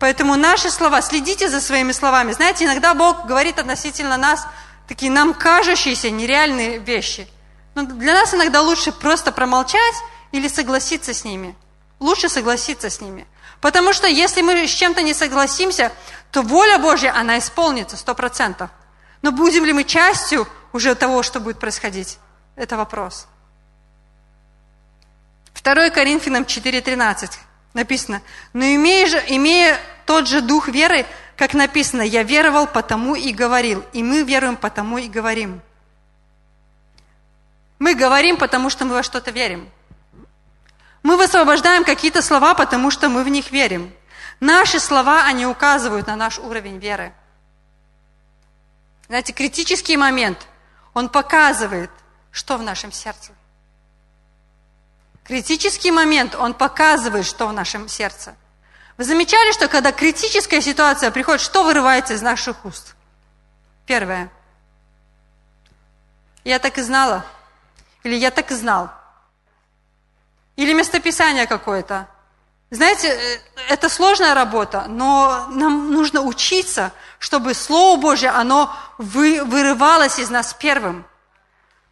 Поэтому 0.00 0.34
наши 0.34 0.70
слова, 0.70 1.00
следите 1.00 1.48
за 1.48 1.60
своими 1.60 1.92
словами. 1.92 2.32
Знаете, 2.32 2.64
иногда 2.64 2.94
Бог 2.94 3.26
говорит 3.26 3.60
относительно 3.60 4.16
нас 4.16 4.46
такие 4.88 5.10
нам 5.10 5.32
кажущиеся 5.32 6.10
нереальные 6.10 6.78
вещи. 6.78 7.28
Но 7.76 7.84
для 7.84 8.12
нас 8.12 8.34
иногда 8.34 8.60
лучше 8.60 8.90
просто 8.90 9.30
промолчать 9.30 9.94
или 10.34 10.48
согласиться 10.48 11.14
с 11.14 11.24
ними. 11.24 11.54
Лучше 12.00 12.28
согласиться 12.28 12.90
с 12.90 13.00
ними. 13.00 13.24
Потому 13.60 13.92
что 13.92 14.08
если 14.08 14.42
мы 14.42 14.66
с 14.66 14.70
чем-то 14.70 15.00
не 15.00 15.14
согласимся, 15.14 15.92
то 16.32 16.42
воля 16.42 16.78
Божья, 16.78 17.14
она 17.14 17.38
исполнится 17.38 17.96
сто 17.96 18.16
процентов. 18.16 18.68
Но 19.22 19.30
будем 19.30 19.64
ли 19.64 19.72
мы 19.72 19.84
частью 19.84 20.48
уже 20.72 20.96
того, 20.96 21.22
что 21.22 21.38
будет 21.38 21.60
происходить? 21.60 22.18
Это 22.56 22.76
вопрос. 22.76 23.28
2 25.62 25.90
Коринфянам 25.90 26.42
4.13 26.42 27.30
написано, 27.72 28.20
«Но 28.52 28.64
имея, 28.64 29.06
же, 29.06 29.22
имея 29.28 29.78
тот 30.04 30.26
же 30.26 30.40
дух 30.40 30.66
веры, 30.66 31.06
как 31.36 31.54
написано, 31.54 32.02
я 32.02 32.24
веровал, 32.24 32.66
потому 32.66 33.14
и 33.14 33.32
говорил, 33.32 33.84
и 33.92 34.02
мы 34.02 34.24
веруем, 34.24 34.56
потому 34.56 34.98
и 34.98 35.06
говорим». 35.06 35.62
Мы 37.78 37.94
говорим, 37.94 38.36
потому 38.36 38.68
что 38.68 38.84
мы 38.84 38.94
во 38.94 39.04
что-то 39.04 39.30
верим. 39.30 39.70
Мы 41.04 41.18
высвобождаем 41.18 41.84
какие-то 41.84 42.22
слова, 42.22 42.54
потому 42.54 42.90
что 42.90 43.10
мы 43.10 43.24
в 43.24 43.28
них 43.28 43.52
верим. 43.52 43.94
Наши 44.40 44.80
слова, 44.80 45.24
они 45.24 45.46
указывают 45.46 46.06
на 46.06 46.16
наш 46.16 46.38
уровень 46.38 46.78
веры. 46.78 47.12
Знаете, 49.08 49.34
критический 49.34 49.98
момент, 49.98 50.48
он 50.94 51.10
показывает, 51.10 51.90
что 52.32 52.56
в 52.56 52.62
нашем 52.62 52.90
сердце. 52.90 53.32
Критический 55.24 55.90
момент, 55.90 56.34
он 56.34 56.54
показывает, 56.54 57.26
что 57.26 57.48
в 57.48 57.52
нашем 57.52 57.86
сердце. 57.86 58.34
Вы 58.96 59.04
замечали, 59.04 59.52
что 59.52 59.68
когда 59.68 59.92
критическая 59.92 60.62
ситуация 60.62 61.10
приходит, 61.10 61.42
что 61.42 61.64
вырывается 61.64 62.14
из 62.14 62.22
наших 62.22 62.64
уст? 62.64 62.94
Первое. 63.84 64.30
Я 66.44 66.58
так 66.58 66.78
и 66.78 66.82
знала. 66.82 67.26
Или 68.04 68.14
я 68.14 68.30
так 68.30 68.50
и 68.50 68.54
знал. 68.54 68.90
Или 70.56 70.72
местописание 70.72 71.46
какое-то. 71.46 72.08
Знаете, 72.70 73.08
э, 73.08 73.38
это 73.68 73.88
сложная 73.88 74.34
работа, 74.34 74.86
но 74.88 75.46
нам 75.50 75.92
нужно 75.92 76.22
учиться, 76.22 76.92
чтобы 77.18 77.54
Слово 77.54 78.00
Божье, 78.00 78.30
оно 78.30 78.74
вы, 78.98 79.44
вырывалось 79.44 80.18
из 80.18 80.30
нас 80.30 80.54
первым. 80.54 81.04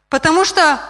Потому 0.09 0.45
что, 0.45 0.81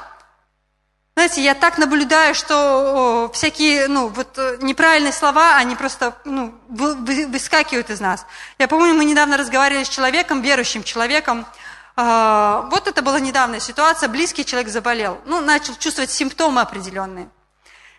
знаете, 1.14 1.42
я 1.42 1.54
так 1.54 1.78
наблюдаю, 1.78 2.34
что 2.34 3.30
всякие 3.34 3.88
ну, 3.88 4.08
вот, 4.08 4.38
э, 4.38 4.58
неправильные 4.60 5.12
слова, 5.12 5.56
они 5.56 5.76
просто 5.76 6.16
ну, 6.24 6.54
выскакивают 6.68 7.90
из 7.90 8.00
нас. 8.00 8.26
Я 8.58 8.68
помню, 8.68 8.94
мы 8.94 9.04
недавно 9.04 9.36
разговаривали 9.36 9.84
с 9.84 9.88
человеком, 9.88 10.42
верующим 10.42 10.82
человеком, 10.82 11.46
а, 11.94 12.68
вот 12.70 12.88
это 12.88 13.02
была 13.02 13.20
недавняя 13.20 13.60
ситуация, 13.60 14.08
близкий 14.08 14.44
человек 14.44 14.70
заболел, 14.70 15.20
ну, 15.26 15.40
начал 15.40 15.74
чувствовать 15.74 16.10
симптомы 16.10 16.60
определенные. 16.62 17.28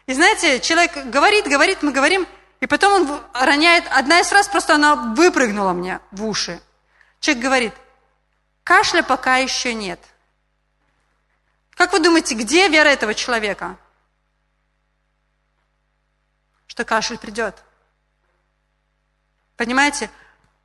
И 0.06 0.14
знаете, 0.14 0.60
человек 0.60 1.06
говорит, 1.06 1.48
говорит, 1.48 1.82
мы 1.82 1.92
говорим, 1.92 2.28
и 2.60 2.68
потом 2.68 2.94
он 2.94 3.22
роняет, 3.34 3.86
одна 3.90 4.20
из 4.20 4.28
фраз 4.28 4.48
просто 4.48 4.76
она 4.76 4.96
выпрыгнула 4.96 5.74
мне 5.74 6.00
в 6.12 6.26
уши. 6.26 6.62
Человек 7.20 7.44
говорит, 7.44 7.74
кашля 8.64 9.02
пока 9.02 9.38
еще 9.38 9.74
нет. 9.74 10.00
Как 11.72 11.94
вы 11.94 12.00
думаете, 12.00 12.36
где 12.36 12.68
вера 12.68 12.90
этого 12.90 13.14
человека? 13.14 13.78
Что 16.68 16.86
кашель 16.86 17.18
придет. 17.18 17.56
Понимаете? 19.58 20.10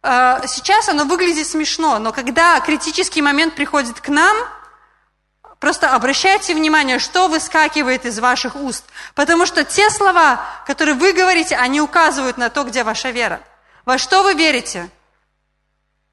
А, 0.03 0.46
сейчас 0.46 0.88
оно 0.88 1.05
выглядит 1.05 1.46
смешно, 1.46 1.98
но 1.98 2.12
когда 2.12 2.59
критический 2.61 3.22
момент 3.22 3.55
приходит 3.55 4.01
к 4.01 4.09
нам, 4.09 4.37
просто 5.59 5.94
обращайте 5.94 6.55
внимание, 6.55 6.99
что 6.99 7.29
выскакивает 7.29 8.05
из 8.05 8.18
ваших 8.18 8.57
уст. 8.57 8.85
Потому 9.14 9.47
что 9.47 9.64
те 9.64 9.90
слова, 9.90 10.40
которые 10.66 10.94
вы 10.94 11.12
говорите, 11.12 11.57
они 11.57 11.81
указывают 11.81 12.38
на 12.38 12.51
то, 12.51 12.64
где 12.64 12.85
ваша 12.85 13.11
вера. 13.11 13.40
Во 13.85 13.99
что 13.99 14.23
вы 14.23 14.35
верите? 14.35 14.88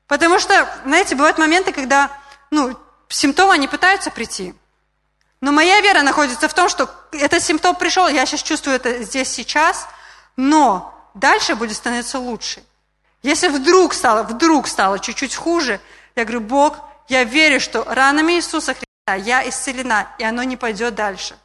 Потому 0.07 0.39
что, 0.39 0.69
знаете, 0.85 1.15
бывают 1.15 1.37
моменты, 1.37 1.71
когда 1.71 2.11
ну, 2.51 2.77
симптомы, 3.09 3.53
они 3.53 3.67
пытаются 3.67 4.11
прийти. 4.11 4.53
Но 5.41 5.51
моя 5.51 5.81
вера 5.81 6.01
находится 6.01 6.47
в 6.47 6.53
том, 6.53 6.69
что 6.69 6.89
этот 7.11 7.43
симптом 7.43 7.75
пришел, 7.75 8.07
я 8.07 8.25
сейчас 8.25 8.41
чувствую 8.41 8.75
это 8.77 9.03
здесь 9.03 9.29
сейчас, 9.29 9.87
но 10.37 10.93
дальше 11.13 11.55
будет 11.55 11.75
становиться 11.75 12.19
лучше. 12.19 12.63
Если 13.23 13.47
вдруг 13.47 13.93
стало, 13.93 14.23
вдруг 14.23 14.67
стало 14.67 14.99
чуть-чуть 14.99 15.35
хуже, 15.35 15.79
я 16.15 16.23
говорю, 16.23 16.41
Бог, 16.41 16.77
я 17.07 17.23
верю, 17.23 17.59
что 17.59 17.83
ранами 17.83 18.33
Иисуса 18.33 18.73
Христа 18.73 18.84
я 19.13 19.47
исцелена, 19.47 20.07
и 20.17 20.23
оно 20.23 20.41
не 20.41 20.57
пойдет 20.57 20.95
дальше. 20.95 21.37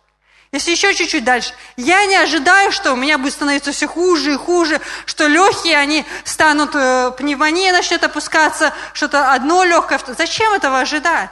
Если 0.50 0.70
еще 0.70 0.94
чуть-чуть 0.94 1.24
дальше, 1.24 1.52
я 1.76 2.06
не 2.06 2.16
ожидаю, 2.16 2.72
что 2.72 2.94
у 2.94 2.96
меня 2.96 3.18
будет 3.18 3.34
становиться 3.34 3.70
все 3.70 3.86
хуже 3.86 4.32
и 4.32 4.36
хуже, 4.36 4.80
что 5.04 5.26
легкие, 5.26 5.76
они 5.76 6.04
станут, 6.24 6.74
э, 6.74 7.12
пневмония 7.16 7.72
начнет 7.72 8.02
опускаться, 8.02 8.72
что-то 8.94 9.32
одно 9.32 9.62
легкое. 9.62 10.00
Зачем 10.08 10.52
этого 10.54 10.80
ожидать? 10.80 11.30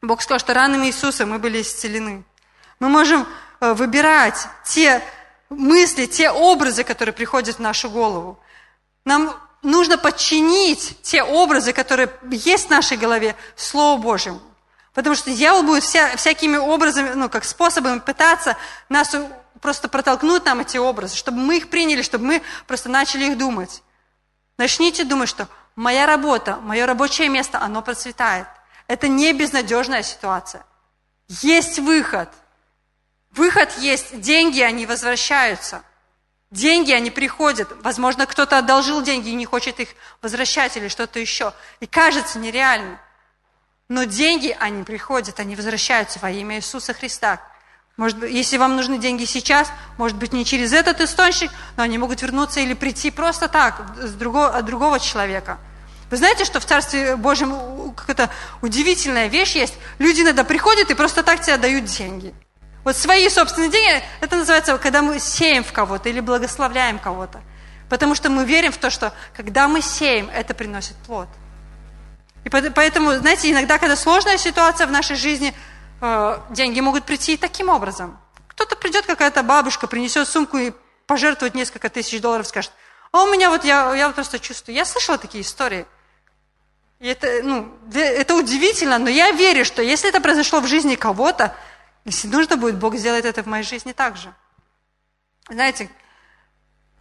Бог 0.00 0.22
сказал, 0.22 0.40
что 0.40 0.54
ранами 0.54 0.86
Иисуса 0.86 1.26
мы 1.26 1.38
были 1.38 1.60
исцелены. 1.60 2.24
Мы 2.80 2.88
можем 2.88 3.28
э, 3.60 3.74
выбирать 3.74 4.48
те 4.64 5.02
мысли, 5.50 6.06
те 6.06 6.30
образы, 6.30 6.82
которые 6.82 7.12
приходят 7.12 7.56
в 7.56 7.60
нашу 7.60 7.90
голову. 7.90 8.40
Нам 9.04 9.38
нужно 9.62 9.98
подчинить 9.98 10.96
те 11.02 11.22
образы, 11.22 11.74
которые 11.74 12.10
есть 12.30 12.68
в 12.68 12.70
нашей 12.70 12.96
голове, 12.96 13.36
Слову 13.54 14.02
Божьему. 14.02 14.40
Потому 14.94 15.16
что 15.16 15.30
дьявол 15.30 15.62
будет 15.62 15.84
вся, 15.84 16.16
всякими 16.16 16.56
образами, 16.56 17.14
ну, 17.14 17.28
как 17.28 17.44
способами 17.44 17.98
пытаться 17.98 18.56
нас 18.88 19.14
просто 19.60 19.88
протолкнуть 19.88 20.44
нам 20.44 20.60
эти 20.60 20.76
образы, 20.76 21.16
чтобы 21.16 21.38
мы 21.38 21.58
их 21.58 21.70
приняли, 21.70 22.02
чтобы 22.02 22.26
мы 22.26 22.42
просто 22.66 22.88
начали 22.88 23.24
их 23.24 23.38
думать. 23.38 23.82
Начните 24.58 25.04
думать, 25.04 25.28
что 25.28 25.48
моя 25.76 26.04
работа, 26.06 26.56
мое 26.56 26.84
рабочее 26.84 27.28
место, 27.28 27.58
оно 27.58 27.80
процветает. 27.80 28.46
Это 28.86 29.08
не 29.08 29.32
безнадежная 29.32 30.02
ситуация. 30.02 30.66
Есть 31.28 31.78
выход. 31.78 32.28
Выход 33.30 33.70
есть. 33.78 34.20
Деньги, 34.20 34.60
они 34.60 34.84
возвращаются. 34.84 35.82
Деньги, 36.50 36.92
они 36.92 37.10
приходят. 37.10 37.72
Возможно, 37.82 38.26
кто-то 38.26 38.58
одолжил 38.58 39.00
деньги 39.00 39.30
и 39.30 39.34
не 39.34 39.46
хочет 39.46 39.80
их 39.80 39.88
возвращать 40.20 40.76
или 40.76 40.88
что-то 40.88 41.18
еще. 41.18 41.54
И 41.80 41.86
кажется 41.86 42.38
нереально. 42.38 43.00
Но 43.92 44.04
деньги, 44.04 44.56
они 44.58 44.84
приходят, 44.84 45.38
они 45.38 45.54
возвращаются 45.54 46.18
во 46.18 46.30
имя 46.30 46.56
Иисуса 46.56 46.94
Христа. 46.94 47.40
Может 47.98 48.16
быть, 48.16 48.32
если 48.32 48.56
вам 48.56 48.74
нужны 48.74 48.96
деньги 48.96 49.26
сейчас, 49.26 49.70
может 49.98 50.16
быть, 50.16 50.32
не 50.32 50.46
через 50.46 50.72
этот 50.72 51.02
источник, 51.02 51.50
но 51.76 51.82
они 51.82 51.98
могут 51.98 52.22
вернуться 52.22 52.60
или 52.60 52.72
прийти 52.72 53.10
просто 53.10 53.48
так, 53.48 53.82
с 54.00 54.14
другого, 54.14 54.56
от 54.56 54.64
другого 54.64 54.98
человека. 54.98 55.58
Вы 56.10 56.16
знаете, 56.16 56.46
что 56.46 56.58
в 56.58 56.64
Царстве 56.64 57.16
Божьем 57.16 57.92
какая-то 57.94 58.30
удивительная 58.62 59.26
вещь 59.26 59.56
есть? 59.56 59.74
Люди 59.98 60.22
иногда 60.22 60.42
приходят 60.42 60.90
и 60.90 60.94
просто 60.94 61.22
так 61.22 61.42
тебе 61.42 61.58
дают 61.58 61.84
деньги– 61.84 62.32
вот 62.84 62.96
свои 62.96 63.28
собственные 63.28 63.70
деньги, 63.70 64.02
это 64.20 64.36
называется, 64.36 64.76
когда 64.76 65.02
мы 65.02 65.20
сеем 65.20 65.62
в 65.62 65.72
кого-то 65.72 66.08
или 66.08 66.18
благословляем 66.18 66.98
кого-то. 66.98 67.40
Потому 67.88 68.16
что 68.16 68.28
мы 68.28 68.44
верим 68.44 68.72
в 68.72 68.76
то, 68.76 68.90
что 68.90 69.12
когда 69.36 69.68
мы 69.68 69.82
сеем, 69.82 70.28
это 70.30 70.52
приносит 70.52 70.96
плод. 71.06 71.28
И 72.44 72.48
поэтому, 72.48 73.14
знаете, 73.14 73.50
иногда, 73.50 73.78
когда 73.78 73.96
сложная 73.96 74.36
ситуация 74.36 74.86
в 74.86 74.90
нашей 74.90 75.16
жизни, 75.16 75.54
э, 76.00 76.38
деньги 76.50 76.80
могут 76.80 77.04
прийти 77.04 77.36
таким 77.36 77.68
образом. 77.68 78.18
Кто-то 78.48 78.76
придет, 78.76 79.06
какая-то 79.06 79.42
бабушка, 79.42 79.86
принесет 79.86 80.28
сумку 80.28 80.58
и 80.58 80.72
пожертвует 81.06 81.54
несколько 81.54 81.88
тысяч 81.88 82.20
долларов, 82.20 82.46
скажет, 82.46 82.72
а 83.12 83.22
у 83.24 83.30
меня 83.30 83.50
вот, 83.50 83.64
я, 83.64 83.94
я 83.94 84.08
просто 84.10 84.38
чувствую. 84.38 84.74
Я 84.74 84.84
слышала 84.84 85.18
такие 85.18 85.42
истории. 85.42 85.86
И 86.98 87.08
это, 87.08 87.42
ну, 87.42 87.72
это 87.92 88.34
удивительно, 88.34 88.98
но 88.98 89.10
я 89.10 89.32
верю, 89.32 89.64
что 89.64 89.82
если 89.82 90.08
это 90.08 90.20
произошло 90.20 90.60
в 90.60 90.66
жизни 90.66 90.94
кого-то, 90.94 91.54
если 92.04 92.28
нужно 92.28 92.56
будет, 92.56 92.76
Бог 92.76 92.96
сделает 92.96 93.24
это 93.24 93.42
в 93.42 93.46
моей 93.46 93.64
жизни 93.64 93.92
также. 93.92 94.32
Знаете, 95.48 95.90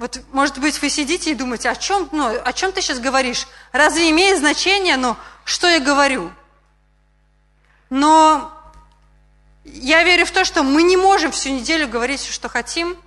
вот, 0.02 0.20
может 0.32 0.58
быть, 0.58 0.82
вы 0.82 0.90
сидите 0.90 1.30
и 1.30 1.36
думаете, 1.36 1.70
о 1.70 1.76
чем, 1.76 2.10
ну, 2.12 2.36
о 2.44 2.54
чем 2.54 2.72
ты 2.72 2.82
сейчас 2.82 2.98
говоришь? 2.98 3.46
Разве 3.72 4.10
имеет 4.10 4.40
значение, 4.40 4.98
ну, 4.98 5.16
что 5.46 5.70
я 5.70 5.80
говорю? 5.80 6.32
Но 7.92 8.52
я 9.64 10.04
верю 10.04 10.26
в 10.26 10.32
то, 10.32 10.44
что 10.44 10.64
мы 10.64 10.82
не 10.82 10.98
можем 10.98 11.32
всю 11.32 11.50
неделю 11.50 11.88
говорить, 11.88 12.26
что 12.26 12.50
хотим. 12.50 12.98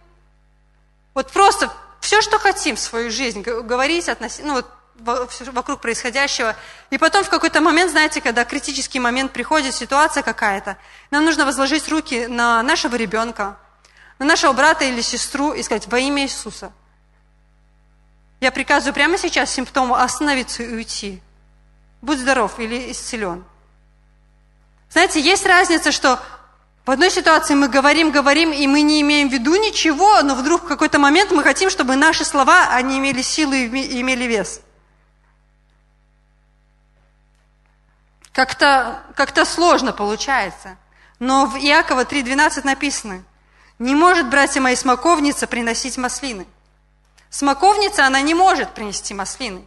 Вот 1.15 1.33
просто 1.33 1.73
все, 2.01 2.23
что 2.23 2.39
хотим 2.39 2.77
в 2.77 2.81
свою 2.81 3.11
жизнь, 3.11 3.43
говорить 3.43 4.09
относительно, 4.09 4.55
ну, 4.55 4.65
вот, 5.01 5.33
вокруг 5.53 5.81
происходящего. 5.81 6.55
И 6.91 6.99
потом 6.99 7.25
в 7.25 7.29
какой-то 7.29 7.61
момент, 7.61 7.91
знаете, 7.91 8.21
когда 8.21 8.45
критический 8.45 9.01
момент 9.01 9.33
приходит, 9.33 9.75
ситуация 9.75 10.23
какая-то, 10.23 10.77
нам 11.11 11.25
нужно 11.25 11.45
возложить 11.45 11.89
руки 11.89 12.29
на 12.29 12.63
нашего 12.63 12.95
ребенка, 12.95 13.57
на 14.21 14.27
нашего 14.27 14.53
брата 14.53 14.85
или 14.85 15.01
сестру 15.01 15.55
и 15.55 15.65
сказать 15.65 15.89
во 15.89 15.99
имя 15.99 16.23
Иисуса. 16.23 16.73
Я 18.45 18.53
приказываю 18.53 18.93
прямо 18.93 19.17
сейчас 19.17 19.51
симптому 19.51 19.95
остановиться 19.95 20.63
и 20.63 20.75
уйти. 20.75 21.23
Будь 22.03 22.19
здоров 22.19 22.61
или 22.61 22.93
исцелен. 22.93 23.43
Знаете, 24.91 25.19
есть 25.19 25.47
разница, 25.47 25.91
что 25.93 26.21
В 26.85 26.91
одной 26.91 27.11
ситуации 27.11 27.55
мы 27.55 27.69
говорим, 27.69 28.11
говорим, 28.11 28.53
и 28.53 28.67
мы 28.67 28.83
не 28.83 29.01
имеем 29.01 29.31
в 29.31 29.33
виду 29.33 29.55
ничего, 29.55 30.21
но 30.21 30.35
вдруг 30.35 30.65
в 30.65 30.69
какой-то 30.69 30.99
момент 30.99 31.31
мы 31.31 31.43
хотим, 31.43 31.71
чтобы 31.71 31.97
наши 31.97 32.27
слова, 32.27 32.67
они 32.73 32.99
имели 32.99 33.23
силу 33.23 33.55
и 33.55 34.01
имели 34.03 34.25
вес. 34.25 34.61
Как-то 38.33 39.03
как 39.17 39.33
сложно 39.47 39.95
получается. 39.95 40.77
Но 41.19 41.47
в 41.47 41.57
Иакова 41.57 42.05
3.12 42.05 42.67
написано, 42.67 43.25
«Не 43.79 43.95
может, 43.95 44.29
братья 44.29 44.61
мои, 44.61 44.77
смоковница 44.77 45.47
приносить 45.47 45.97
маслины». 45.97 46.47
Смоковница, 47.35 48.07
она 48.07 48.21
не 48.21 48.33
может 48.33 48.75
принести 48.75 49.13
маслины. 49.13 49.67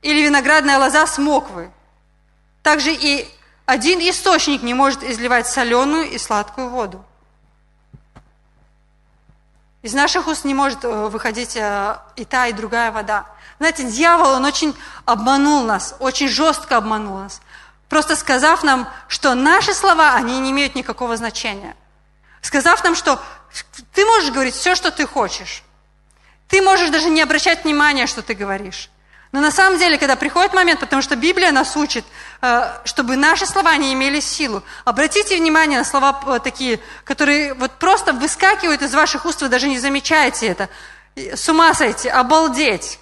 Или 0.00 0.22
виноградная 0.22 0.78
лоза 0.78 1.06
смоквы. 1.06 1.70
Также 2.62 2.94
и 2.94 3.28
один 3.66 4.00
источник 4.00 4.62
не 4.62 4.72
может 4.72 5.02
изливать 5.02 5.46
соленую 5.46 6.08
и 6.10 6.16
сладкую 6.16 6.70
воду. 6.70 7.04
Из 9.82 9.92
наших 9.92 10.28
уст 10.28 10.46
не 10.46 10.54
может 10.54 10.82
э, 10.82 11.08
выходить 11.08 11.58
э, 11.58 11.98
и 12.16 12.24
та, 12.24 12.46
и 12.46 12.54
другая 12.54 12.90
вода. 12.90 13.26
Знаете, 13.58 13.84
дьявол, 13.84 14.36
он 14.36 14.46
очень 14.46 14.74
обманул 15.04 15.62
нас, 15.62 15.94
очень 15.98 16.28
жестко 16.28 16.78
обманул 16.78 17.18
нас. 17.18 17.42
Просто 17.90 18.16
сказав 18.16 18.62
нам, 18.62 18.88
что 19.08 19.34
наши 19.34 19.74
слова, 19.74 20.14
они 20.14 20.40
не 20.40 20.52
имеют 20.52 20.74
никакого 20.74 21.18
значения. 21.18 21.76
Сказав 22.40 22.82
нам, 22.82 22.94
что 22.94 23.20
ты 23.92 24.06
можешь 24.06 24.30
говорить 24.30 24.54
все, 24.54 24.74
что 24.74 24.90
ты 24.90 25.06
хочешь. 25.06 25.62
Ты 26.48 26.62
можешь 26.62 26.90
даже 26.90 27.08
не 27.10 27.22
обращать 27.22 27.64
внимания, 27.64 28.06
что 28.06 28.22
ты 28.22 28.34
говоришь. 28.34 28.90
Но 29.32 29.40
на 29.40 29.50
самом 29.50 29.78
деле, 29.78 29.98
когда 29.98 30.16
приходит 30.16 30.54
момент, 30.54 30.80
потому 30.80 31.02
что 31.02 31.16
Библия 31.16 31.50
нас 31.50 31.76
учит, 31.76 32.04
э, 32.40 32.72
чтобы 32.84 33.16
наши 33.16 33.44
слова 33.44 33.76
не 33.76 33.92
имели 33.92 34.20
силу. 34.20 34.62
Обратите 34.84 35.36
внимание 35.36 35.78
на 35.78 35.84
слова 35.84 36.20
э, 36.26 36.38
такие, 36.42 36.80
которые 37.04 37.54
вот 37.54 37.72
просто 37.72 38.12
выскакивают 38.12 38.82
из 38.82 38.94
ваших 38.94 39.26
уст, 39.26 39.42
вы 39.42 39.48
даже 39.48 39.68
не 39.68 39.78
замечаете 39.78 40.46
это. 40.46 40.68
С 41.16 41.48
ума 41.48 41.74
сойти, 41.74 42.08
обалдеть. 42.08 42.98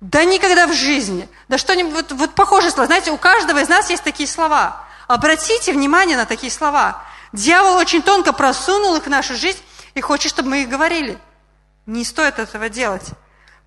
Да 0.00 0.24
никогда 0.24 0.66
в 0.66 0.72
жизни. 0.72 1.28
Да 1.48 1.58
что-нибудь, 1.58 1.92
вот, 1.92 2.12
вот 2.12 2.34
похожие 2.34 2.70
слова. 2.70 2.86
Знаете, 2.86 3.10
у 3.10 3.18
каждого 3.18 3.58
из 3.58 3.68
нас 3.68 3.90
есть 3.90 4.04
такие 4.04 4.28
слова. 4.28 4.86
Обратите 5.08 5.72
внимание 5.72 6.16
на 6.16 6.24
такие 6.24 6.52
слова. 6.52 7.02
Дьявол 7.32 7.76
очень 7.76 8.02
тонко 8.02 8.32
просунул 8.32 8.94
их 8.96 9.04
в 9.04 9.10
нашу 9.10 9.34
жизнь 9.34 9.58
и 9.94 10.00
хочет, 10.00 10.30
чтобы 10.30 10.50
мы 10.50 10.62
их 10.62 10.68
говорили. 10.68 11.18
Не 11.88 12.04
стоит 12.04 12.38
этого 12.38 12.68
делать. 12.68 13.12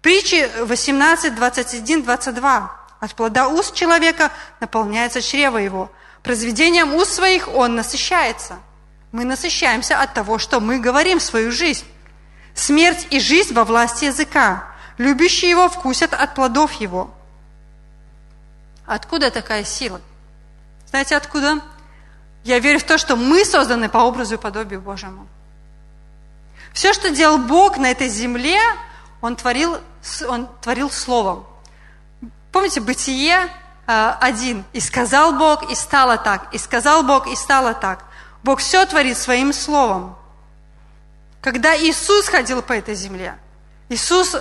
Притчи 0.03 0.47
18, 0.63 1.33
21, 1.33 2.03
22. 2.03 2.71
От 2.99 3.15
плода 3.15 3.47
уст 3.47 3.73
человека 3.73 4.31
наполняется 4.59 5.23
чрево 5.23 5.57
его. 5.57 5.91
Произведением 6.21 6.93
уст 6.93 7.13
своих 7.13 7.47
он 7.47 7.73
насыщается. 7.73 8.59
Мы 9.11 9.25
насыщаемся 9.25 9.99
от 9.99 10.13
того, 10.13 10.37
что 10.37 10.59
мы 10.59 10.77
говорим 10.77 11.19
свою 11.19 11.51
жизнь. 11.51 11.83
Смерть 12.53 13.07
и 13.09 13.19
жизнь 13.19 13.55
во 13.55 13.65
власти 13.65 14.05
языка. 14.05 14.67
Любящие 14.99 15.49
его 15.49 15.67
вкусят 15.67 16.13
от 16.13 16.35
плодов 16.35 16.73
его. 16.73 17.11
Откуда 18.85 19.31
такая 19.31 19.63
сила? 19.63 19.99
Знаете, 20.85 21.15
откуда? 21.15 21.59
Я 22.43 22.59
верю 22.59 22.77
в 22.77 22.83
то, 22.83 22.99
что 22.99 23.15
мы 23.15 23.43
созданы 23.45 23.89
по 23.89 23.97
образу 23.97 24.35
и 24.35 24.37
подобию 24.37 24.79
Божьему. 24.79 25.27
Все, 26.73 26.93
что 26.93 27.09
делал 27.09 27.37
Бог 27.37 27.77
на 27.77 27.91
этой 27.91 28.07
земле, 28.07 28.59
Он 29.21 29.35
творил, 29.35 29.77
он 30.27 30.47
творил 30.61 30.89
Словом. 30.89 31.45
Помните, 32.51 32.81
Бытие 32.81 33.49
э, 33.87 34.13
один. 34.19 34.65
«И 34.73 34.79
сказал 34.79 35.33
Бог, 35.33 35.69
и 35.71 35.75
стало 35.75 36.17
так. 36.17 36.53
И 36.53 36.57
сказал 36.57 37.03
Бог, 37.03 37.27
и 37.27 37.35
стало 37.35 37.73
так». 37.73 38.05
Бог 38.43 38.59
все 38.59 38.85
творит 38.85 39.17
своим 39.17 39.53
Словом. 39.53 40.17
Когда 41.41 41.75
Иисус 41.75 42.27
ходил 42.27 42.61
по 42.61 42.73
этой 42.73 42.95
земле, 42.95 43.37
Иисус 43.89 44.35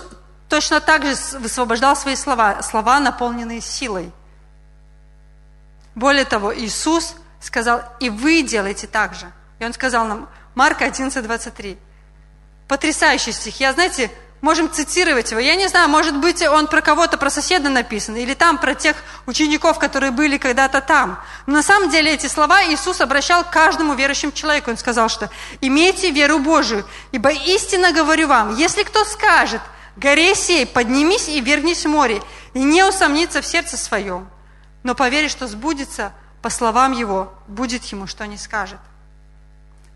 точно 0.48 0.80
так 0.80 1.04
же 1.04 1.14
высвобождал 1.38 1.96
свои 1.96 2.16
слова, 2.16 2.62
слова, 2.62 3.00
наполненные 3.00 3.60
силой. 3.60 4.12
Более 5.94 6.24
того, 6.24 6.56
Иисус 6.56 7.14
сказал, 7.40 7.82
и 8.00 8.10
вы 8.10 8.42
делаете 8.42 8.86
так 8.86 9.14
же. 9.14 9.30
И 9.58 9.64
Он 9.64 9.72
сказал 9.72 10.06
нам, 10.06 10.28
Марка 10.54 10.84
11, 10.84 11.22
23. 11.22 11.78
Потрясающий 12.70 13.32
стих. 13.32 13.58
Я, 13.58 13.72
знаете, 13.72 14.12
можем 14.40 14.70
цитировать 14.70 15.32
его. 15.32 15.40
Я 15.40 15.56
не 15.56 15.66
знаю, 15.66 15.88
может 15.88 16.16
быть, 16.16 16.40
он 16.40 16.68
про 16.68 16.80
кого-то, 16.80 17.18
про 17.18 17.28
соседа 17.28 17.68
написан, 17.68 18.14
или 18.14 18.34
там 18.34 18.58
про 18.58 18.76
тех 18.76 18.96
учеников, 19.26 19.80
которые 19.80 20.12
были 20.12 20.38
когда-то 20.38 20.80
там. 20.80 21.18
Но 21.46 21.54
на 21.54 21.62
самом 21.64 21.90
деле 21.90 22.14
эти 22.14 22.28
слова 22.28 22.62
Иисус 22.64 23.00
обращал 23.00 23.42
к 23.42 23.50
каждому 23.50 23.94
верующему 23.94 24.30
человеку. 24.30 24.70
Он 24.70 24.78
сказал, 24.78 25.08
что 25.08 25.30
«имейте 25.60 26.12
веру 26.12 26.38
Божию, 26.38 26.86
ибо 27.10 27.30
истинно 27.30 27.90
говорю 27.90 28.28
вам, 28.28 28.54
если 28.56 28.84
кто 28.84 29.04
скажет– 29.04 29.62
Горе 29.96 30.34
сей, 30.36 30.66
поднимись 30.66 31.28
и 31.28 31.40
вернись 31.40 31.84
в 31.84 31.88
море, 31.88 32.22
и 32.54 32.62
не 32.62 32.84
усомниться 32.84 33.42
в 33.42 33.46
сердце 33.46 33.76
своем, 33.76 34.30
но 34.82 34.94
поверь, 34.94 35.28
что 35.28 35.46
сбудется, 35.46 36.12
по 36.40 36.48
словам 36.48 36.92
его, 36.92 37.34
будет 37.48 37.84
ему, 37.86 38.06
что 38.06 38.26
не 38.26 38.38
скажет. 38.38 38.78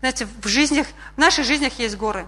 Знаете, 0.01 0.27
в, 0.43 0.47
жизнях, 0.47 0.85
в 1.15 1.17
наших 1.17 1.45
жизнях 1.45 1.79
есть 1.79 1.97
горы. 1.97 2.27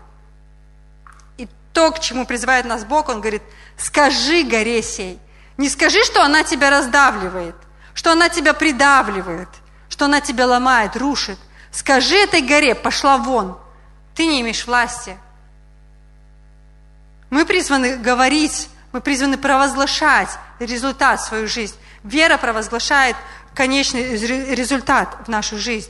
То, 1.73 1.91
к 1.91 1.99
чему 1.99 2.25
призывает 2.25 2.65
нас 2.65 2.85
Бог, 2.85 3.09
Он 3.09 3.19
говорит, 3.19 3.43
скажи 3.77 4.43
горе 4.43 4.81
сей. 4.81 5.19
Не 5.57 5.69
скажи, 5.69 6.03
что 6.03 6.23
она 6.23 6.43
тебя 6.43 6.69
раздавливает, 6.69 7.55
что 7.93 8.11
она 8.11 8.29
тебя 8.29 8.53
придавливает, 8.53 9.49
что 9.89 10.05
она 10.05 10.21
тебя 10.21 10.45
ломает, 10.45 10.95
рушит. 10.95 11.39
Скажи 11.71 12.15
этой 12.15 12.41
горе, 12.41 12.75
пошла 12.75 13.17
вон. 13.17 13.57
Ты 14.15 14.25
не 14.25 14.41
имеешь 14.41 14.65
власти, 14.65 15.17
мы 17.29 17.45
призваны 17.45 17.97
говорить, 17.97 18.69
мы 18.93 19.01
призваны 19.01 19.37
провозглашать 19.37 20.29
результат 20.59 21.19
в 21.19 21.25
свою 21.25 21.47
жизнь. 21.47 21.75
Вера 22.03 22.37
провозглашает 22.37 23.15
конечный 23.53 24.15
результат 24.55 25.17
в 25.25 25.29
нашу 25.29 25.57
жизнь. 25.57 25.89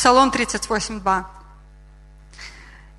Псалом 0.00 0.30
38.2. 0.30 1.24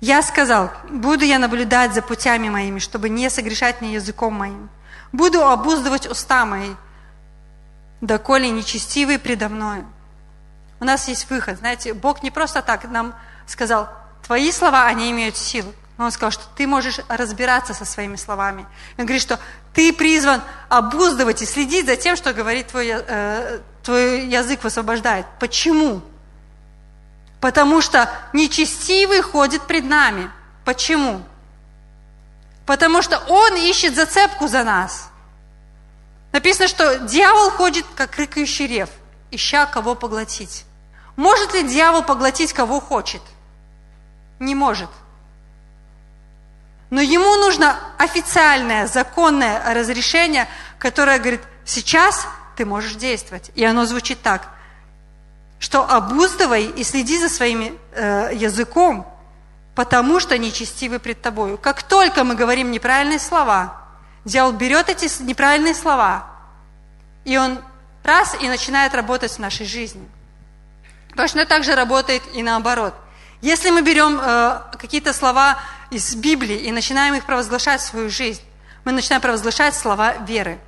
«Я 0.00 0.22
сказал, 0.22 0.70
буду 0.88 1.24
я 1.24 1.40
наблюдать 1.40 1.94
за 1.94 2.00
путями 2.00 2.48
моими, 2.48 2.78
чтобы 2.78 3.08
не 3.08 3.28
согрешать 3.28 3.80
мне 3.80 3.94
языком 3.94 4.34
моим. 4.34 4.70
Буду 5.10 5.44
обуздывать 5.44 6.06
уста 6.06 6.46
мои, 6.46 6.76
доколе 8.00 8.50
нечестивый 8.50 9.18
предо 9.18 9.48
мною 9.48 9.84
у 10.78 10.84
нас 10.84 11.08
есть 11.08 11.28
выход. 11.28 11.58
Знаете, 11.58 11.92
Бог 11.92 12.22
не 12.22 12.30
просто 12.30 12.62
так 12.62 12.88
нам 12.88 13.16
сказал, 13.48 13.88
твои 14.24 14.52
слова, 14.52 14.86
они 14.86 15.10
имеют 15.10 15.36
силу. 15.36 15.72
Но 15.98 16.04
Он 16.04 16.12
сказал, 16.12 16.30
что 16.30 16.44
ты 16.54 16.68
можешь 16.68 17.00
разбираться 17.08 17.74
со 17.74 17.84
своими 17.84 18.14
словами. 18.14 18.64
Он 18.96 19.06
говорит, 19.06 19.22
что 19.22 19.40
ты 19.74 19.92
призван 19.92 20.40
обуздывать 20.68 21.42
и 21.42 21.46
следить 21.46 21.86
за 21.86 21.96
тем, 21.96 22.14
что 22.14 22.32
говорит 22.32 22.68
твой, 22.68 22.92
э, 22.92 23.58
твой 23.82 24.26
язык 24.26 24.62
высвобождает. 24.62 25.26
Почему? 25.40 26.02
Потому 27.42 27.80
что 27.80 28.08
нечестивый 28.32 29.20
ходит 29.20 29.62
пред 29.66 29.84
нами. 29.84 30.30
Почему? 30.64 31.22
Потому 32.66 33.02
что 33.02 33.18
он 33.18 33.56
ищет 33.56 33.96
зацепку 33.96 34.46
за 34.46 34.62
нас. 34.62 35.10
Написано, 36.30 36.68
что 36.68 37.00
дьявол 37.00 37.50
ходит, 37.50 37.84
как 37.96 38.14
рыкающий 38.14 38.68
рев, 38.68 38.90
ища 39.32 39.66
кого 39.66 39.96
поглотить. 39.96 40.64
Может 41.16 41.52
ли 41.52 41.64
дьявол 41.64 42.04
поглотить 42.04 42.52
кого 42.52 42.78
хочет? 42.78 43.22
Не 44.38 44.54
может. 44.54 44.90
Но 46.90 47.00
ему 47.00 47.34
нужно 47.38 47.76
официальное, 47.98 48.86
законное 48.86 49.74
разрешение, 49.74 50.46
которое 50.78 51.18
говорит, 51.18 51.42
сейчас 51.64 52.24
ты 52.54 52.64
можешь 52.64 52.94
действовать. 52.94 53.50
И 53.56 53.64
оно 53.64 53.84
звучит 53.84 54.22
так, 54.22 54.48
что 55.62 55.88
обуздывай 55.88 56.66
и 56.66 56.82
следи 56.82 57.18
за 57.18 57.28
своим 57.30 57.78
э, 57.92 58.30
языком, 58.34 59.06
потому 59.74 60.20
что 60.20 60.36
нечестивы 60.36 60.98
пред 60.98 61.22
тобою. 61.22 61.56
Как 61.56 61.82
только 61.82 62.24
мы 62.24 62.34
говорим 62.34 62.70
неправильные 62.70 63.18
слова, 63.18 63.80
дьявол 64.24 64.52
берет 64.52 64.88
эти 64.88 65.08
неправильные 65.22 65.74
слова, 65.74 66.26
и 67.24 67.38
он 67.38 67.58
раз 68.02 68.36
и 68.42 68.48
начинает 68.48 68.94
работать 68.94 69.32
в 69.32 69.38
нашей 69.38 69.64
жизни– 69.64 70.06
Точно 71.16 71.44
так 71.44 71.64
же 71.64 71.74
работает 71.74 72.22
и 72.34 72.42
наоборот. 72.42 72.94
Если 73.42 73.70
мы 73.70 73.82
берем 73.82 74.18
э, 74.20 74.60
какие-то 74.78 75.12
слова 75.12 75.58
из 75.90 76.14
Библии 76.14 76.56
и 76.56 76.72
начинаем 76.72 77.14
их 77.14 77.24
провозглашать 77.24 77.80
в 77.80 77.84
свою 77.84 78.08
жизнь, 78.08 78.40
мы 78.84 78.92
начинаем 78.92 79.20
провозглашать 79.20 79.74
слова 79.74 80.14
веры. 80.18 80.58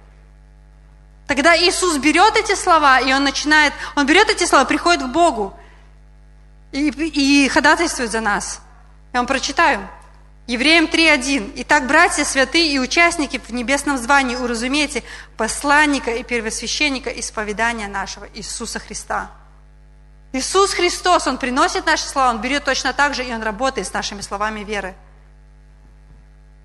Тогда 1.27 1.57
Иисус 1.57 1.97
берет 1.99 2.37
эти 2.37 2.55
слова, 2.55 3.01
и 3.01 3.13
Он 3.13 3.25
начинает, 3.25 3.73
Он 3.97 4.07
берет 4.07 4.29
эти 4.29 4.45
слова, 4.45 4.65
приходит 4.65 5.03
к 5.03 5.09
Богу 5.09 5.55
и, 6.73 6.89
и 6.89 7.49
ходатайствует 7.49 8.11
за 8.11 8.21
нас. 8.21 8.61
Я 9.13 9.21
вам 9.21 9.27
прочитаю. 9.27 9.89
Евреям 10.47 10.85
3.1. 10.85 11.53
«Итак, 11.57 11.87
братья 11.87 12.23
святые 12.25 12.71
и 12.71 12.79
участники 12.79 13.39
в 13.39 13.51
небесном 13.51 13.97
звании, 13.97 14.37
уразумейте 14.37 15.03
посланника 15.39 16.11
и 16.11 16.23
первосвященника 16.23 17.09
исповедания 17.09 17.89
нашего 17.89 18.29
Иисуса 18.35 18.79
Христа». 18.79 19.31
Иисус 20.35 20.75
Христос, 20.75 21.27
Он 21.27 21.39
приносит 21.39 21.87
наши 21.87 22.05
слова, 22.05 22.29
Он 22.29 22.43
берет 22.43 22.65
точно 22.65 22.93
так 22.93 23.15
же, 23.15 23.25
и 23.25 23.33
Он 23.33 23.43
работает 23.43 23.87
с 23.87 23.93
нашими 23.95 24.21
словами 24.21 24.65
веры. 24.65 24.95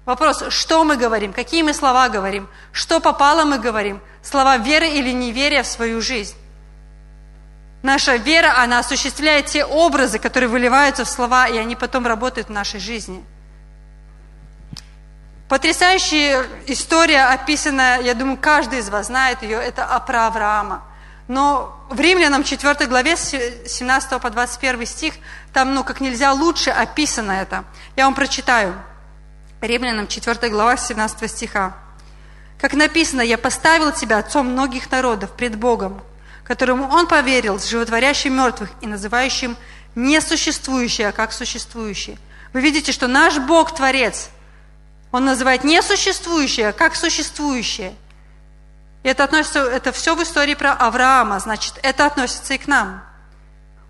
Вопрос, 0.09 0.45
что 0.49 0.83
мы 0.83 0.97
говорим, 0.97 1.33
какие 1.33 1.61
мы 1.61 1.71
слова 1.71 2.09
говорим, 2.09 2.49
что 2.71 2.99
попало 2.99 3.45
мы 3.45 3.59
говорим, 3.59 4.01
слова 4.23 4.57
веры 4.57 4.89
или 4.89 5.11
неверия 5.11 5.61
в 5.61 5.67
свою 5.67 6.01
жизнь. 6.01 6.35
Наша 7.83 8.15
вера, 8.15 8.57
она 8.57 8.79
осуществляет 8.79 9.45
те 9.45 9.63
образы, 9.63 10.17
которые 10.17 10.49
выливаются 10.49 11.05
в 11.05 11.07
слова, 11.07 11.47
и 11.47 11.59
они 11.59 11.75
потом 11.75 12.07
работают 12.07 12.47
в 12.47 12.51
нашей 12.51 12.79
жизни. 12.79 13.23
Потрясающая 15.47 16.43
история, 16.65 17.25
описанная, 17.25 18.01
я 18.01 18.15
думаю, 18.15 18.39
каждый 18.41 18.79
из 18.79 18.89
вас 18.89 19.05
знает 19.05 19.43
ее, 19.43 19.57
это 19.57 20.03
про 20.07 20.25
Авраама. 20.25 20.85
Но 21.27 21.85
в 21.91 21.99
Римлянам 21.99 22.43
4 22.43 22.87
главе 22.87 23.15
с 23.15 23.29
17 23.29 24.19
по 24.19 24.31
21 24.31 24.87
стих, 24.87 25.13
там 25.53 25.75
ну 25.75 25.83
как 25.83 26.01
нельзя 26.01 26.33
лучше 26.33 26.71
описано 26.71 27.33
это. 27.33 27.63
Я 27.95 28.05
вам 28.05 28.15
прочитаю. 28.15 28.73
Римлянам 29.61 30.07
4 30.07 30.49
глава 30.49 30.77
17 30.77 31.29
стиха. 31.29 31.77
Как 32.59 32.73
написано, 32.73 33.21
«Я 33.21 33.37
поставил 33.37 33.91
тебя 33.91 34.17
отцом 34.17 34.47
многих 34.47 34.89
народов 34.91 35.31
пред 35.31 35.57
Богом, 35.57 36.01
которому 36.43 36.87
он 36.89 37.07
поверил, 37.07 37.59
животворящим 37.59 38.35
мертвых 38.35 38.69
и 38.81 38.87
называющим 38.87 39.57
несуществующее, 39.95 41.09
а 41.09 41.11
как 41.11 41.33
существующее». 41.33 42.17
Вы 42.53 42.61
видите, 42.61 42.91
что 42.91 43.07
наш 43.07 43.37
Бог– 43.37 43.75
Творец. 43.75 44.29
Он 45.11 45.25
называет 45.25 45.63
несуществующее, 45.63 46.69
а 46.69 46.73
как 46.73 46.95
существующее. 46.95 47.93
И 49.03 49.07
это 49.07 49.23
относится, 49.23 49.59
это 49.59 49.91
все 49.91 50.15
в 50.15 50.23
истории 50.23 50.55
про 50.55 50.73
Авраама, 50.73 51.39
значит, 51.39 51.79
это 51.83 52.05
относится 52.05 52.53
и 52.53 52.57
к 52.57 52.67
нам. 52.67 53.03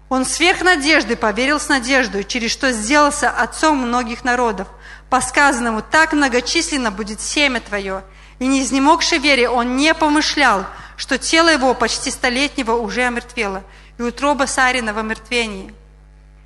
Он 0.09 0.25
сверх 0.25 0.61
надежды 0.61 1.15
поверил 1.15 1.59
с 1.59 1.69
надеждой, 1.69 2.23
через 2.23 2.51
что 2.51 2.71
сделался 2.71 3.29
отцом 3.29 3.77
многих 3.77 4.23
народов, 4.23 4.67
по 5.09 5.21
сказанному, 5.21 5.81
так 5.81 6.13
многочисленно 6.13 6.91
будет 6.91 7.19
семя 7.19 7.59
твое. 7.59 8.03
И 8.37 8.47
не 8.47 8.61
изнемогший 8.61 9.17
вере 9.17 9.49
он 9.49 9.75
не 9.75 9.93
помышлял, 9.93 10.65
что 10.97 11.17
тело 11.17 11.49
его 11.49 11.73
почти 11.73 12.11
столетнего 12.11 12.73
уже 12.73 13.03
омертвело, 13.03 13.63
и 13.97 14.01
утроба 14.01 14.45
Сарина 14.45 14.93
в 14.93 14.97
омертвении. 14.97 15.73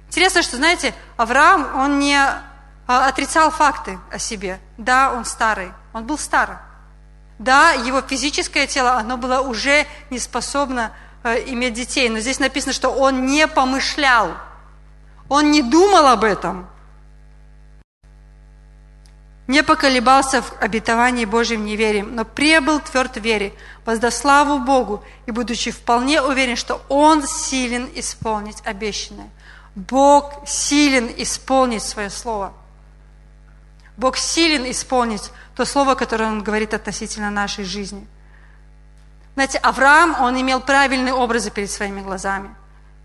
Интересно, 0.08 0.42
что, 0.42 0.58
знаете, 0.58 0.94
Авраам, 1.18 1.76
он 1.76 2.00
не 2.00 2.16
а, 2.16 3.08
отрицал 3.08 3.52
факты 3.52 4.00
о 4.12 4.20
себе. 4.20 4.60
Да, 4.78 5.12
он 5.12 5.26
старый, 5.26 5.72
он 5.92 6.06
был 6.06 6.18
старый. 6.18 6.58
Да, 7.40 7.72
его 7.72 8.02
физическое 8.02 8.68
тело, 8.68 8.94
оно 8.94 9.18
было 9.18 9.42
уже 9.42 9.86
не 10.10 10.20
способно 10.20 10.94
э, 11.24 11.44
иметь 11.48 11.74
детей, 11.74 12.10
но 12.10 12.20
здесь 12.20 12.40
написано, 12.40 12.74
что 12.74 12.90
он 12.90 13.26
не 13.26 13.48
помышлял, 13.48 14.32
он 15.30 15.52
не 15.52 15.62
думал 15.62 16.08
об 16.08 16.24
этом– 16.24 16.70
не 19.48 19.64
поколебался 19.64 20.42
в 20.42 20.54
обетовании 20.62 21.26
Божьим 21.26 21.66
неверием, 21.66 22.16
но 22.16 22.24
пребыл 22.24 22.80
тверд 22.80 23.18
в 23.18 23.22
вере, 23.22 23.54
воздав 23.86 24.14
славу 24.14 24.60
Богу 24.60 25.04
и 25.26 25.32
будучи 25.32 25.72
вполне 25.72 26.22
уверен, 26.22 26.56
что 26.56 26.82
Он 26.88 27.28
силен 27.28 27.90
исполнить 27.96 28.62
обещанное. 28.66 29.30
Бог 29.76 30.48
силен 30.48 31.10
исполнить 31.18 31.84
свое 31.84 32.10
слово. 32.10 32.54
Бог 33.98 34.18
силен 34.18 34.70
исполнить 34.70 35.32
то 35.56 35.66
слово, 35.66 35.96
которое 35.96 36.26
Он 36.26 36.42
говорит 36.42 36.74
относительно 36.74 37.30
нашей 37.30 37.66
жизни. 37.66 38.08
Знаете, 39.34 39.58
Авраам, 39.58 40.22
он 40.22 40.40
имел 40.40 40.62
правильные 40.62 41.14
образы 41.14 41.50
перед 41.50 41.72
своими 41.72 42.02
глазами. 42.02 42.56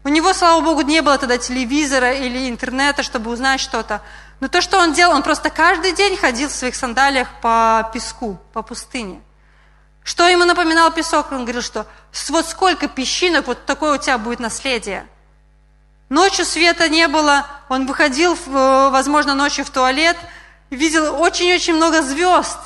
У 0.04 0.08
него, 0.08 0.32
слава 0.32 0.62
Богу, 0.62 0.82
не 0.82 1.00
было 1.02 1.18
тогда 1.18 1.38
телевизора 1.38 2.12
или 2.12 2.48
интернета, 2.48 3.02
чтобы 3.02 3.30
узнать 3.30 3.60
что-то. 3.60 4.02
Но 4.40 4.48
то, 4.48 4.60
что 4.60 4.78
он 4.78 4.92
делал, 4.92 5.14
он 5.14 5.22
просто 5.22 5.50
каждый 5.50 5.92
день 5.92 6.16
ходил 6.16 6.48
в 6.48 6.52
своих 6.52 6.76
сандалиях 6.76 7.28
по 7.40 7.90
песку, 7.92 8.38
по 8.52 8.62
пустыне. 8.62 9.20
Что 10.04 10.26
ему 10.28 10.44
напоминал 10.44 10.92
песок? 10.92 11.32
Он 11.32 11.42
говорил, 11.42 11.62
что 11.62 11.86
вот 12.28 12.46
сколько 12.46 12.88
песчинок, 12.88 13.46
вот 13.46 13.66
такое 13.66 13.94
у 13.94 13.98
тебя 13.98 14.16
будет 14.16 14.38
наследие. 14.38 15.06
Ночью 16.08 16.44
света 16.44 16.88
не 16.88 17.08
было, 17.08 17.46
он 17.68 17.86
выходил, 17.86 18.34
э, 18.34 18.88
возможно, 18.90 19.34
ночью 19.34 19.64
в 19.64 19.70
туалет, 19.70 20.16
видел 20.70 21.20
очень-очень 21.20 21.74
много 21.74 22.00
звезд. 22.02 22.58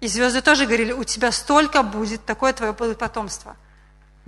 И 0.00 0.08
звезды 0.08 0.40
тоже 0.40 0.66
говорили, 0.66 0.92
у 0.92 1.04
тебя 1.04 1.30
столько 1.30 1.82
будет, 1.82 2.24
такое 2.24 2.52
твое 2.52 2.72
потомство– 2.72 3.56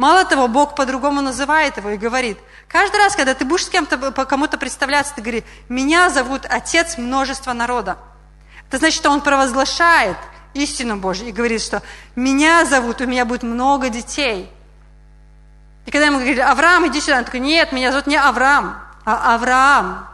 Мало 0.01 0.25
того, 0.25 0.49
Бог 0.49 0.77
по-другому 0.77 1.21
называет 1.21 1.77
его 1.77 1.91
и 1.91 1.99
говорит, 1.99 2.39
каждый 2.69 2.97
раз, 2.97 3.15
когда 3.15 3.35
ты 3.35 3.45
будешь 3.45 3.67
с 3.67 3.69
кем-то, 3.69 3.99
по 4.13 4.25
кому-то 4.25 4.57
представляться, 4.57 5.15
ты 5.15 5.21
говоришь, 5.21 5.43
меня 5.69 6.09
зовут 6.09 6.47
Отец 6.49 6.97
множества 6.97 7.53
народа. 7.53 7.99
Это 8.67 8.79
значит, 8.79 8.97
что 8.97 9.11
он 9.11 9.21
провозглашает 9.21 10.17
истину 10.55 10.97
Божью 10.97 11.29
и 11.29 11.33
говорит, 11.33 11.61
что 11.61 11.83
меня 12.17 12.65
зовут, 12.65 13.03
у 13.03 13.07
меня 13.07 13.27
будет 13.27 13.43
много 13.43 13.91
детей. 13.91 14.51
И 15.85 15.91
когда 15.91 16.07
ему 16.07 16.17
говорили, 16.17 16.41
Авраам, 16.41 16.89
иди 16.89 16.99
сюда, 16.99 17.19
он 17.19 17.25
такой, 17.27 17.41
нет, 17.41 17.71
меня 17.71 17.91
зовут 17.93 18.07
не 18.07 18.17
Авраам, 18.17 18.79
а 19.05 19.35
Авраам. 19.35 20.09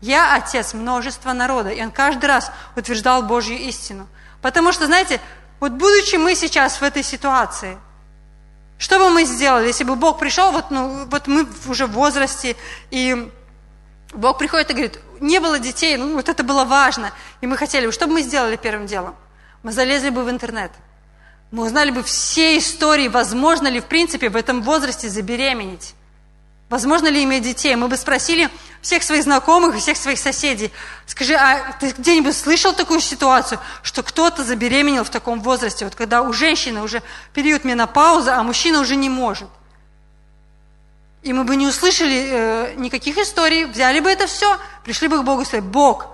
Я 0.00 0.34
отец 0.34 0.74
множества 0.74 1.32
народа. 1.32 1.70
И 1.70 1.80
он 1.80 1.92
каждый 1.92 2.26
раз 2.26 2.50
утверждал 2.74 3.22
Божью 3.22 3.56
истину. 3.56 4.08
Потому 4.42 4.72
что, 4.72 4.86
знаете, 4.86 5.20
вот 5.60 5.70
будучи 5.70 6.16
мы 6.16 6.34
сейчас 6.34 6.80
в 6.80 6.82
этой 6.82 7.04
ситуации– 7.04 7.78
что 8.78 8.98
бы 8.98 9.10
мы 9.10 9.24
сделали, 9.24 9.66
если 9.66 9.84
бы 9.84 9.96
Бог 9.96 10.18
пришел, 10.18 10.52
вот, 10.52 10.70
ну, 10.70 11.06
вот 11.06 11.26
мы 11.26 11.46
уже 11.66 11.86
в 11.86 11.92
возрасте, 11.92 12.56
и 12.90 13.30
Бог 14.12 14.38
приходит 14.38 14.70
и 14.70 14.72
говорит, 14.72 15.00
не 15.20 15.40
было 15.40 15.58
детей, 15.58 15.96
ну 15.96 16.14
вот 16.14 16.28
это 16.28 16.44
было 16.44 16.64
важно, 16.64 17.12
и 17.40 17.46
мы 17.46 17.56
хотели, 17.56 17.90
что 17.90 18.06
бы 18.06 18.14
мы 18.14 18.22
сделали 18.22 18.56
первым 18.56 18.86
делом? 18.86 19.16
Мы 19.64 19.72
залезли 19.72 20.10
бы 20.10 20.22
в 20.22 20.30
интернет, 20.30 20.70
мы 21.50 21.64
узнали 21.64 21.90
бы 21.90 22.02
все 22.02 22.56
истории, 22.56 23.08
возможно 23.08 23.68
ли 23.68 23.80
в 23.80 23.86
принципе 23.86 24.28
в 24.28 24.36
этом 24.36 24.62
возрасте 24.62 25.08
забеременеть. 25.08 25.94
Возможно 26.68 27.08
ли 27.08 27.24
иметь 27.24 27.44
детей? 27.44 27.74
Мы 27.76 27.88
бы 27.88 27.96
спросили 27.96 28.50
всех 28.82 29.02
своих 29.02 29.24
знакомых 29.24 29.76
всех 29.76 29.96
своих 29.96 30.18
соседей. 30.18 30.70
Скажи, 31.06 31.34
а 31.34 31.72
ты 31.80 31.90
где-нибудь 31.90 32.36
слышал 32.36 32.72
такую 32.72 33.00
ситуацию, 33.00 33.58
что 33.82 34.02
кто-то 34.02 34.44
забеременел 34.44 35.04
в 35.04 35.10
таком 35.10 35.40
возрасте, 35.40 35.84
вот 35.84 35.94
когда 35.94 36.22
у 36.22 36.32
женщины 36.32 36.82
уже 36.82 37.02
период 37.32 37.64
менопаузы, 37.64 38.30
а 38.30 38.42
мужчина 38.42 38.80
уже 38.80 38.96
не 38.96 39.08
может? 39.08 39.48
И 41.22 41.32
мы 41.32 41.44
бы 41.44 41.56
не 41.56 41.66
услышали 41.66 42.28
э, 42.30 42.74
никаких 42.76 43.18
историй, 43.18 43.64
взяли 43.64 44.00
бы 44.00 44.08
это 44.08 44.26
все, 44.26 44.58
пришли 44.84 45.08
бы 45.08 45.18
к 45.18 45.24
Богу 45.24 45.42
и 45.42 45.44
сказали, 45.44 45.66
Бог, 45.66 46.06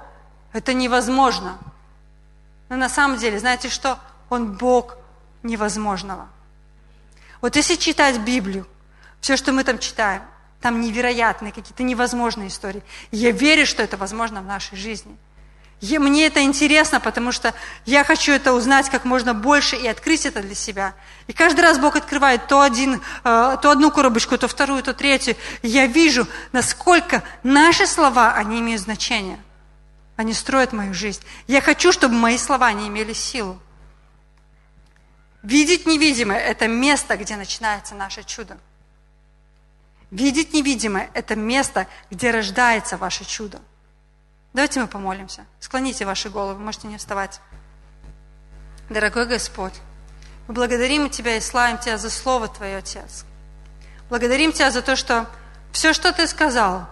это 0.53 0.73
невозможно. 0.73 1.59
Но 2.69 2.77
на 2.77 2.89
самом 2.89 3.19
деле, 3.19 3.39
знаете 3.39 3.69
что? 3.69 3.99
Он 4.31 4.53
Бог 4.53 4.97
невозможного. 5.43 6.29
Вот 7.43 7.57
если 7.57 7.75
читать 7.75 8.19
Библию, 8.21 8.67
все, 9.21 9.37
что 9.37 9.53
мы 9.53 9.63
там 9.63 9.79
читаем, 9.79 10.23
там 10.65 10.81
невероятные, 10.81 11.53
какие-то 11.53 11.83
невозможные 11.83 12.49
истории. 12.49 12.83
Я 13.11 13.33
верю, 13.33 13.67
что 13.67 13.83
это 13.83 13.99
возможно 13.99 14.41
в 14.41 14.47
нашей 14.47 14.79
жизни. 14.79 15.15
И 15.83 15.99
мне 15.99 16.25
это 16.25 16.41
интересно, 16.41 17.01
потому 17.01 17.33
что 17.33 17.53
я 17.85 18.03
хочу 18.03 18.33
это 18.33 18.55
узнать 18.55 18.89
как 18.89 19.05
можно 19.05 19.35
больше 19.35 19.77
и 19.77 19.87
открыть 19.87 20.25
это 20.25 20.41
для 20.41 20.55
себя. 20.55 20.95
И 21.27 21.35
каждый 21.35 21.61
раз 21.61 21.79
Бог 21.79 21.97
открывает 21.97 22.47
то, 22.47 22.63
один, 22.63 22.95
э, 23.25 23.59
то 23.61 23.71
одну 23.71 23.91
коробочку, 23.91 24.39
то 24.39 24.49
вторую, 24.49 24.83
то 24.83 24.95
третью. 24.95 25.37
И 25.61 25.69
я 25.69 25.87
вижу, 25.87 26.27
насколько 26.53 27.23
наши 27.43 27.87
слова, 27.87 28.33
они 28.33 28.61
имеют 28.61 28.81
значение. 28.81 29.39
Они 30.17 30.33
строят 30.33 30.73
мою 30.73 30.95
жизнь. 30.95 31.21
Я 31.47 31.61
хочу, 31.61 31.93
чтобы 31.93 32.15
мои 32.15 32.39
слова 32.39 32.73
не 32.73 32.89
имели 32.89 33.13
силу. 33.13 33.59
Видеть 35.43 35.85
невидимое– 35.85 36.39
это 36.41 36.69
место, 36.69 37.19
где 37.19 37.37
начинается 37.37 37.95
наше 37.95 38.23
чудо. 38.23 38.57
Видеть 40.15 40.53
невидимое– 40.53 41.11
это 41.15 41.35
место, 41.35 41.89
где 42.09 42.31
рождается 42.31 42.97
ваше 42.97 43.25
чудо. 43.25 43.61
Давайте 44.53 44.79
мы 44.79 44.87
помолимся. 44.87 45.45
Склоните 45.59 46.07
ваши 46.07 46.31
головы, 46.31 46.61
можете 46.61 46.87
не 46.87 46.99
вставать. 46.99 47.41
Дорогой 48.89 49.27
Господь, 49.27 49.73
мы 50.47 50.55
благодарим 50.55 51.11
Тебя 51.11 51.37
и 51.37 51.41
славим 51.41 51.79
Тебя 51.79 51.99
за 51.99 52.11
Слово 52.11 52.47
Твое, 52.47 52.77
Отец. 52.77 53.25
Благодарим 54.09 54.53
Тебя 54.53 54.71
за 54.71 54.83
то, 54.83 54.95
что 54.95 55.29
все, 55.73 55.93
что 55.93 56.13
Ты 56.13 56.29
сказал, 56.29 56.87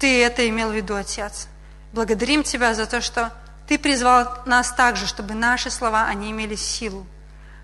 Ты 0.00 0.20
это 0.20 0.48
имел 0.48 0.70
в 0.70 0.74
виду, 0.74 0.96
Отец. 0.96 1.46
Благодарим 1.92 2.42
Тебя 2.42 2.74
за 2.74 2.86
то, 2.86 3.00
что 3.00 3.32
Ты 3.68 3.78
призвал 3.78 4.42
нас 4.46 4.72
также, 4.72 5.06
чтобы 5.06 5.34
наши 5.34 5.70
слова, 5.70 6.06
они 6.06 6.32
имели 6.32 6.56
силу, 6.56 7.06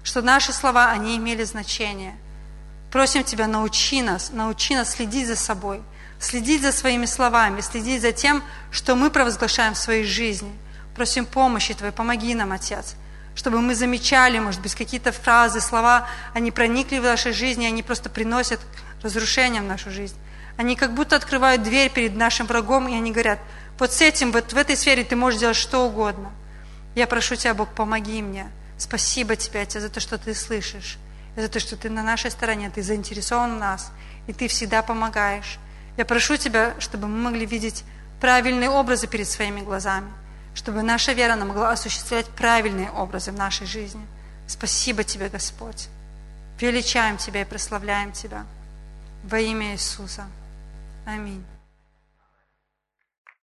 что 0.05 0.22
наши 0.22 0.53
слова, 0.53 0.91
они 0.91 1.16
имели 1.16 1.43
значение– 1.43 2.16
Просим 2.91 3.22
Тебя, 3.22 3.47
научи 3.47 4.03
нас, 4.03 4.30
научи 4.32 4.74
нас 4.74 4.91
следить 4.91 5.28
за 5.28 5.36
собой, 5.36 5.80
следить 6.18 6.62
за 6.62 6.72
своими 6.72 7.07
словами, 7.07 7.61
следить 7.61 8.03
за 8.03 8.12
тем, 8.12 8.43
что 8.72 8.97
мы 8.97 9.11
провозглашаем 9.11 9.74
в 9.74 9.78
своей 9.78 10.05
жизни. 10.05 10.53
Просим 10.97 11.24
помощи 11.24 11.72
Твоей, 11.74 11.93
помоги 11.93 12.34
нам, 12.34 12.53
Отец, 12.53 12.97
чтобы 13.36 13.61
мы 13.61 13.74
замечали, 13.74 14.38
может 14.41 14.61
быть, 14.61 14.74
какие-то 14.74 15.12
фразы, 15.12 15.61
слова, 15.61 16.09
они 16.34 16.51
проникли 16.51 16.99
в 16.99 17.05
нашей 17.05 17.32
жизни, 17.32 17.64
они 17.64 17.82
просто 17.82 18.11
приносят 18.11 18.61
разрушение 19.03 19.62
в 19.62 19.66
нашу 19.66 19.91
жизнь. 19.91 20.16
Они 20.57 20.74
как 20.76 20.93
будто 20.93 21.16
открывают 21.16 21.62
дверь 21.62 21.91
перед 21.91 22.16
нашим 22.16 22.47
врагом, 22.47 22.88
и 22.88 22.95
они 22.95 23.12
говорят, 23.12 23.38
вот 23.78 23.93
с 23.93 24.03
этим, 24.03 24.32
вот 24.32 24.53
в 24.53 24.57
этой 24.57 24.76
сфере 24.76 25.05
ты 25.05 25.16
можешь 25.16 25.41
делать 25.41 25.57
что 25.57 25.86
угодно. 25.86 26.32
Я 26.95 27.07
прошу 27.07 27.36
Тебя, 27.36 27.55
Бог, 27.55 27.70
помоги 27.70 28.20
мне. 28.20 28.51
Спасибо 28.76 29.36
Тебе, 29.36 29.61
Отец, 29.61 29.80
за 29.80 29.88
то, 29.88 30.01
что 30.01 30.18
Ты 30.18 30.34
слышишь, 30.34 30.99
за 31.43 31.49
то, 31.49 31.61
что 31.61 31.76
Ты 31.76 31.91
на 31.91 32.03
нашей 32.03 32.30
стороне, 32.30 32.70
Ты 32.70 32.82
заинтересован 32.82 33.57
в 33.57 33.59
нас, 33.59 33.93
и 34.26 34.32
Ты 34.32 34.49
всегда 34.49 34.82
помогаешь. 34.82 35.59
Я 35.97 36.05
прошу 36.05 36.36
Тебя, 36.36 36.74
чтобы 36.78 37.09
мы 37.09 37.30
могли 37.30 37.47
видеть 37.47 37.84
правильные 38.20 38.70
образы 38.70 39.07
перед 39.07 39.28
своими 39.28 39.61
глазами, 39.61 40.11
чтобы 40.55 40.82
наша 40.82 41.12
вера 41.12 41.36
могла 41.36 41.70
осуществлять 41.70 42.26
правильные 42.26 42.91
образы 42.91 43.32
в 43.32 43.36
нашей 43.36 43.66
жизни. 43.66 44.07
Спасибо 44.47 45.05
Тебе, 45.05 45.28
Господь. 45.28 45.88
Величаем 46.61 47.16
Тебя 47.16 47.43
и 47.43 47.45
прославляем 47.45 48.12
Тебя. 48.12 48.45
Во 49.24 49.38
имя 49.38 49.72
Иисуса. 49.72 50.24
Аминь. 51.07 51.45